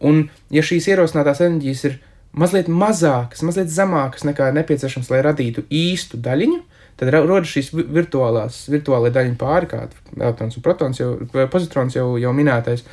[0.05, 1.99] Un, ja šīs ierosinātās enerģijas ir
[2.37, 6.61] mazliet mazākas, mazliet zemākas nekā nepieciešams, lai radītu īstu daļiņu,
[7.01, 9.85] tad rodas šīs virtuālās, virtuālā daļiņa pāri, kā
[10.19, 11.11] elektrons un protons, jau,
[11.51, 12.85] pozitrons jau, jau minētais.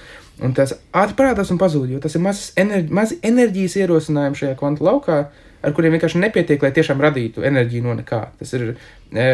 [0.41, 4.57] Un tas ātri parādās un pazūd, jo tas ir mazs enerģi, mazi enerģijas ierosinājumi šajā
[4.57, 5.21] kvantu laukā,
[5.61, 8.23] ar kuriem vienkārši nepietiek, lai tiešām radītu enerģiju no nekā.
[8.39, 8.71] Tas ir,
[9.13, 9.27] e,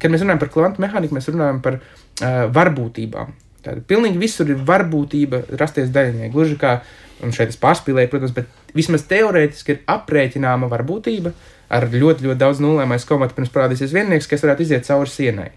[0.00, 3.34] kad mēs runājam par kvantu mehāniku, mēs runājam par uh, varbūtībām.
[3.64, 6.30] Tāda pilnīgi visur ir varbūtība rasties daļiņai.
[6.32, 11.34] Gluži kā uh, un šeit es pārspīlēju, protams, bet vismaz teorētiski ir aprēķināma varbūtība
[11.74, 15.50] ar ļoti, ļoti daudz nulēm aiz komata, pirms parādīsies viennieks, kas varētu iziet cauri sienai.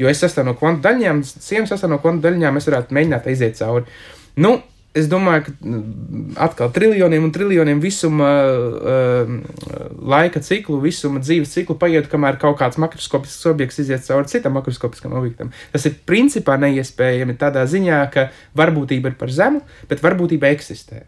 [0.00, 3.58] Jo es sastāvu no kvantu daļiņām, siena sastāv no kvantu daļiņām, es varētu mēģināt iziet
[3.58, 3.84] cauri.
[4.40, 4.54] Nu,
[4.96, 9.30] es domāju, ka mm, atkal triljoniem un triljoniem visuma uh,
[10.10, 15.14] laika ciklu, visuma dzīves ciklu paiet, kamēr kaut kāds makroskopisks objekts iziet cauri citam makroskopiskam
[15.20, 15.54] objektam.
[15.74, 18.28] Tas ir principā neiespējami tādā ziņā, ka
[18.58, 21.04] varbūtība ir par zemu, bet varbūtība eksistē.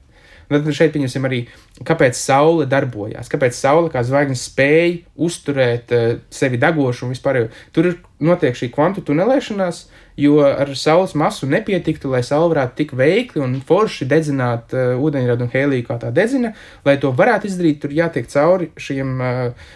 [0.47, 1.41] Un tad šeit pieņemsim arī,
[1.87, 7.47] kāpēc Saule darbojās, kāpēc Saule kā zvaigznes spēja uzturēt uh, sevi degošu un vispār.
[7.75, 9.87] Tur ir notiek šī kvantu tunelēšanās,
[10.17, 15.47] jo ar saules masu nepietiktu, lai saule varētu tik veikli un forši dedzināt uh, ūdeņradu
[15.47, 16.53] un hēliju, kā tā dedzina.
[16.87, 19.71] Lai to varētu izdarīt, tur jātiek cauri šiem, uh,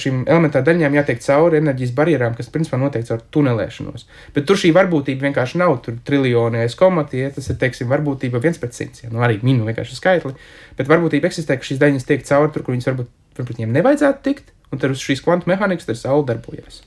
[0.00, 4.06] šīm elementāra daļām, jātiek cauri enerģijas barjerām, kas principā notiek caur tunelēšanos.
[4.34, 8.42] Bet tur šī varbūtība vienkārši nav, tur triljoni aiz komati, ja tas ir, teiksim, varbūtība
[8.42, 10.34] viens pret simts, ja nu arī minu vienkārši skaitli,
[10.78, 14.24] bet varbūtība eksistē, ka šīs daļas tiek cauri tur, kur viņas varbūt, varbūt viņiem nevajadzētu
[14.26, 16.82] tikt, un tad uz šīs kvantu mehānikas tur saule darbojas.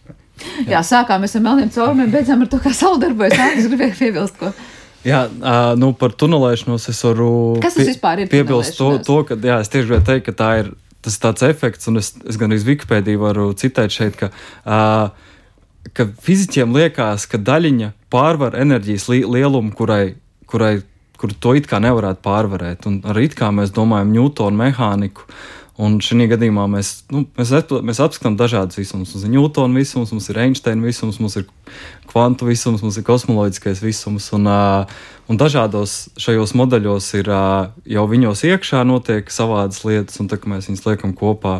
[0.69, 3.37] Jā, sākām ar melniem caurumiem, beidzām ar to, kā saule darbojas.
[3.57, 4.51] Es gribēju piebilst, ko.
[5.07, 7.29] Jā, uh, nu par tunelēšanos es varu
[7.63, 8.31] Kas tas vispār ir?
[8.31, 10.73] Piebilst to, to, ka jā, es tieši gribēju teikt, ka tā ir
[11.05, 14.31] tas tāds efekts, un es, es gan arī Wikipēdiju varu citēt šeit, ka,
[14.67, 20.17] uh, ka fiziķiem liekas, ka daļiņa pārvar enerģijas li lielumu, kurai,
[20.49, 20.75] kurai
[21.17, 22.87] kur to it kā nevarētu pārvarēt.
[22.89, 25.27] Un arī it kā mēs domājam Newtonu mehāniku,
[25.77, 27.51] Un šajā gadījumā mēs, nu, mēs,
[27.85, 29.11] mēs apskatām dažādas visumus.
[29.13, 31.45] Mums ir Newtona visums, mums ir Einsteina visums, mums ir
[32.09, 34.31] kvantu visums, mums ir kosmoloģiskais visums.
[34.33, 34.89] Un, uh,
[35.29, 40.49] un dažādos šajos modeļos ir uh, jau viņos iekšā notiek savādas lietas, un tā kā
[40.49, 41.59] mēs viņus liekam kopā,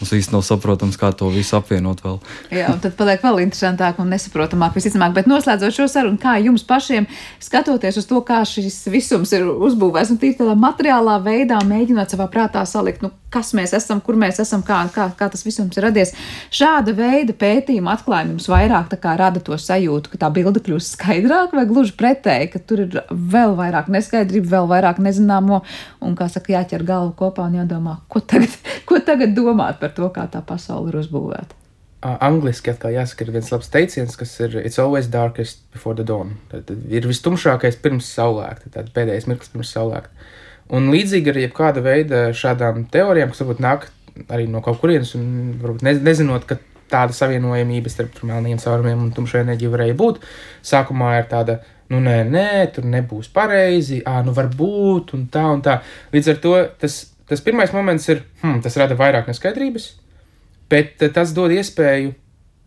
[0.00, 2.18] mums īsti nav saprotams, kā to visu apvienot vēl.
[2.54, 5.14] Jā, un tad paliek vēl interesantāk un nesaprotamāk visticamāk.
[5.16, 7.08] Bet noslēdzot šo sarunu, kā jums pašiem
[7.42, 12.28] skatoties uz to, kā šis visums ir uzbūvēts, un tīri tādā materiālā veidā mēģinot savā
[12.32, 15.86] prātā salikt, nu, kas mēs esam, kur mēs esam, kā, kā, kā tas visums ir
[15.88, 16.12] radies.
[16.54, 21.66] Šāda veida pētījuma atklājumi jums vairāk rada to sajūtu, ka tā bilde kļūst skaidrāka, vai
[21.68, 25.62] gluži pretēji, ka tur ir vēl vairāk neskaidrību, vēl vairāk nezināmo,
[26.00, 28.56] un, kā saka, jāķer galvu kopā un jādomā, ko tagad,
[28.88, 31.62] ko tagad domāt par to, kā tā pasaule ir uzbūvēta.
[32.06, 36.36] Angliski atkal jāsaka, ir viens labs teiciens, kas ir It's always darkest before the dawn.
[36.50, 40.28] Tad ir vistumšākais pirms saulēkta, tad pēdējais mirklis pirms saulēkta.
[40.76, 43.88] Un līdzīgi ar jebkāda veida šādām teorijām, kas varbūt nāk
[44.32, 46.58] arī no kaut kurienes, un varbūt ne, nezinot, ka
[46.90, 50.20] tāda savienojamība starp melniem caurumiem un tumšo enerģiju varēja būt,
[50.66, 51.58] sākumā ir tāda,
[51.92, 55.80] nu, nē, nē, tur nebūs pareizi, ā, nu, varbūt, un tā, un tā.
[56.14, 57.00] Līdz ar to tas,
[57.30, 59.90] tas pirmais moments ir, hmm, tas rada vairāk neskaidrības,
[60.72, 62.14] bet tas dod iespēju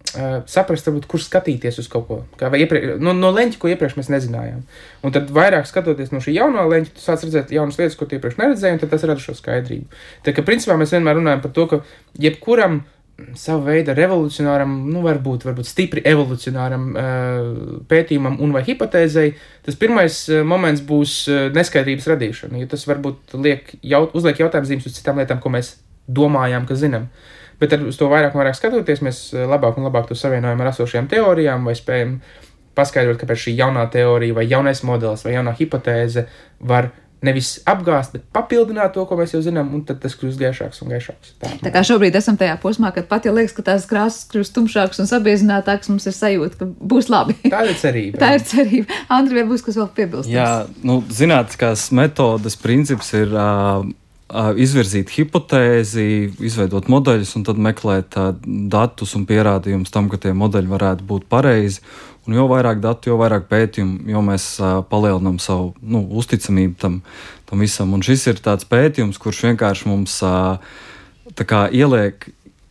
[0.10, 2.16] Uh, saprast, varbūt, kur skatīties uz kaut ko.
[2.57, 4.64] Iepriek, no, no leņķa, ko iepriekš mēs nezinājām.
[5.05, 8.39] Un tad vairāk skatoties no šī jaunā leņķa, tu sāc redzēt jaunas lietas, ko iepriekš
[8.39, 9.99] neredzēji, un tas rada šo skaidrību.
[10.26, 11.82] Tā kā principā mēs vienmēr runājam par to, ka
[12.26, 12.80] jebkuram
[13.39, 17.01] savu veidu revolucionāram, nu, varbūt, varbūt stipri evolucionāram uh,
[17.89, 19.34] pētījumam un vai hipotēzei,
[19.65, 22.61] tas pirmais uh, moments būs uh, neskaidrības radīšana.
[22.61, 25.76] Jo tas varbūt liek, jaut, uzliek jautājumu zīmes uz citām lietām, ko mēs
[26.09, 27.09] domājām, ka zinām.
[27.59, 31.09] Bet ar to vairāk un vairāk skatoties, mēs labāk un labāk to savienojam ar esošajām
[31.11, 32.20] teorijām vai spējam
[32.78, 36.26] paskaidrot, kāpēc šī jaunā teorija vai jaunais modelis vai jaunā hipotēze
[36.72, 36.93] var
[37.26, 40.93] nevis apgāzt, bet papildināt to, ko mēs jau zinām, un tad tas kļūst gaišāks un
[40.93, 41.34] gaišāks.
[41.41, 44.55] Tā, tā kā šobrīd esam tajā posmā, kad pat ja liekas, ka tās krāsas kļūst
[44.55, 47.36] tumšākas un sabiezinātākas, mums ir sajūta, ka būs labi.
[47.45, 48.20] Tā ir cerība.
[48.24, 48.99] tā ir cerība.
[49.20, 50.36] Andri, vai būs kas vēl piebilstams?
[50.36, 50.51] Jā,
[50.88, 53.36] nu, zinātniskās metodas princips ir.
[53.36, 53.89] Uh,
[54.30, 56.03] izvirzīt hipotēzi,
[56.45, 58.13] izveidot modeļus un tad meklēt
[58.45, 61.82] datus un pierādījumus tam, ka tie modeļi varētu būt pareizi.
[62.28, 64.49] Un jo vairāk datu, jo vairāk pētījumu, jo mēs
[64.91, 66.99] palielinām savu nu, uzticamību tam,
[67.49, 67.95] tam visam.
[67.95, 70.20] Un šis ir tāds pētījums, kurš vienkārši mums
[71.39, 72.28] kā, ieliek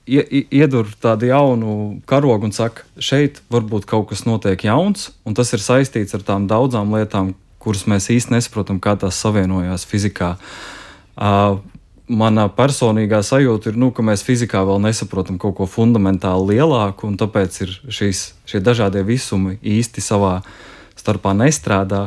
[0.08, 1.72] iedur tādu jaunu
[2.08, 6.46] karogu un saka, šeit varbūt kaut kas notiek jauns, un tas ir saistīts ar tām
[6.48, 10.36] daudzām lietām, kuras mēs īsti nesaprotam, kā tās savienojās fizikā.
[11.18, 11.58] Uh,
[12.08, 17.18] Mana personīgā sajūta ir, nu, ka mēs fizikā vēl nesaprotam kaut ko fundamentāli lielāku, un
[17.20, 17.58] tāpēc
[17.92, 20.38] šīs, šie dažādie visumi īsti savā
[20.96, 22.06] starpā nestrādā.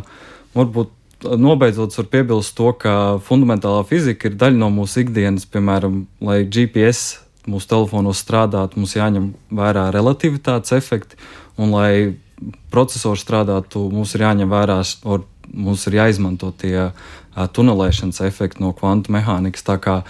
[0.57, 0.89] Varbūt
[1.37, 2.95] nobeidzot, var piebilst to, ka
[3.25, 9.31] fundamentālā fizika ir daļa no mūsu ikdienas, piemēram, lai GPS mūsu telefonos strādātu, mums jāņem
[9.53, 11.17] vērā relativitātes efekti,
[11.61, 11.91] un lai
[12.73, 14.79] procesors strādātu, mums ir jāņem vērā,
[15.51, 16.91] mums ir jāizmanto tie
[17.35, 19.63] tunelēšanas efekti no kvantu mehānikas.
[19.67, 20.01] Tā kā,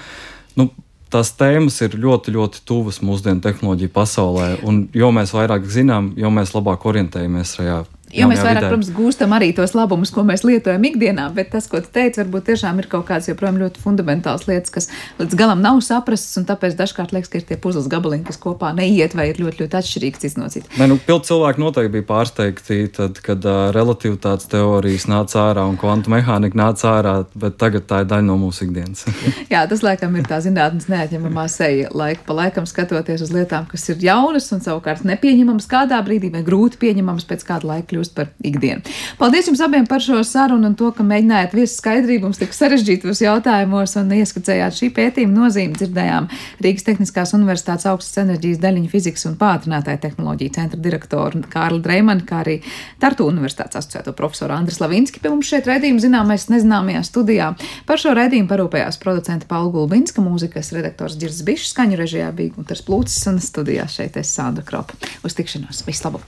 [0.59, 0.69] nu,
[1.13, 6.31] tās tēmas ir ļoti, ļoti tuvas mūsdienu tehnoloģiju pasaulē, un jo mēs vairāk zinām, jo
[6.33, 7.81] mēs labāk orientējamies šajā
[8.15, 8.69] Jo mēs vairāk, vidē.
[8.71, 12.49] protams, gūstam arī tos labumus, ko mēs lietojam ikdienā, bet tas, ko tu teici, varbūt
[12.49, 14.89] tiešām ir kaut kāds joprojām ļoti fundamentāls lietas, kas
[15.19, 18.73] līdz galam nav saprastas, un tāpēc dažkārt liekas, ka ir tie puzles gabaliņi, kas kopā
[18.75, 20.67] neiet vai ir ļoti, ļoti atšķirīgs cits no cita.
[20.79, 25.79] Nē, nu, pilni cilvēki noteikti bija pārsteigti, tad, kad uh, relativitātes teorijas nāca ārā un
[25.79, 29.05] kvantu mehānika nāca ārā, bet tagad tā ir daļa no mūsu ikdienas.
[29.53, 33.87] Jā, tas laikam ir tā zinātnes neatņemamā seja, laika pa laikam skatoties uz lietām, kas
[33.93, 38.31] ir jaunas un savukārt nepieņemamas kādā brīdī vai grūti pieņemamas pēc kāda laika kļūst par
[38.43, 38.81] ikdienu.
[39.19, 43.21] Paldies jums abiem par šo sarunu un to, ka mēģinājāt viest skaidrību mums tik sarežģītos
[43.23, 45.77] jautājumos un ieskicējāt šī pētījuma nozīmi.
[45.77, 46.29] Dzirdējām
[46.63, 52.41] Rīgas Tehniskās Universitātes augstas enerģijas daļiņu fizikas un pātrinātāju tehnoloģiju centra direktoru Kārli Dreimanu, kā
[52.41, 52.57] arī
[53.01, 57.51] Tartu Universitātes asociēto profesoru Andris Lavinski pie mums šeit redzījuma zināmais nezināmajā studijā.
[57.89, 62.83] Par šo redzījumu parūpējās producenta Paula Gulbinska, mūzikas redaktors Girs Bišs, skaņu režijā bija Gunters
[62.87, 64.97] Plūcis un studijā šeit es Sandra Kropa.
[65.25, 65.85] Uz tikšanos!
[65.87, 66.19] Vislabāk!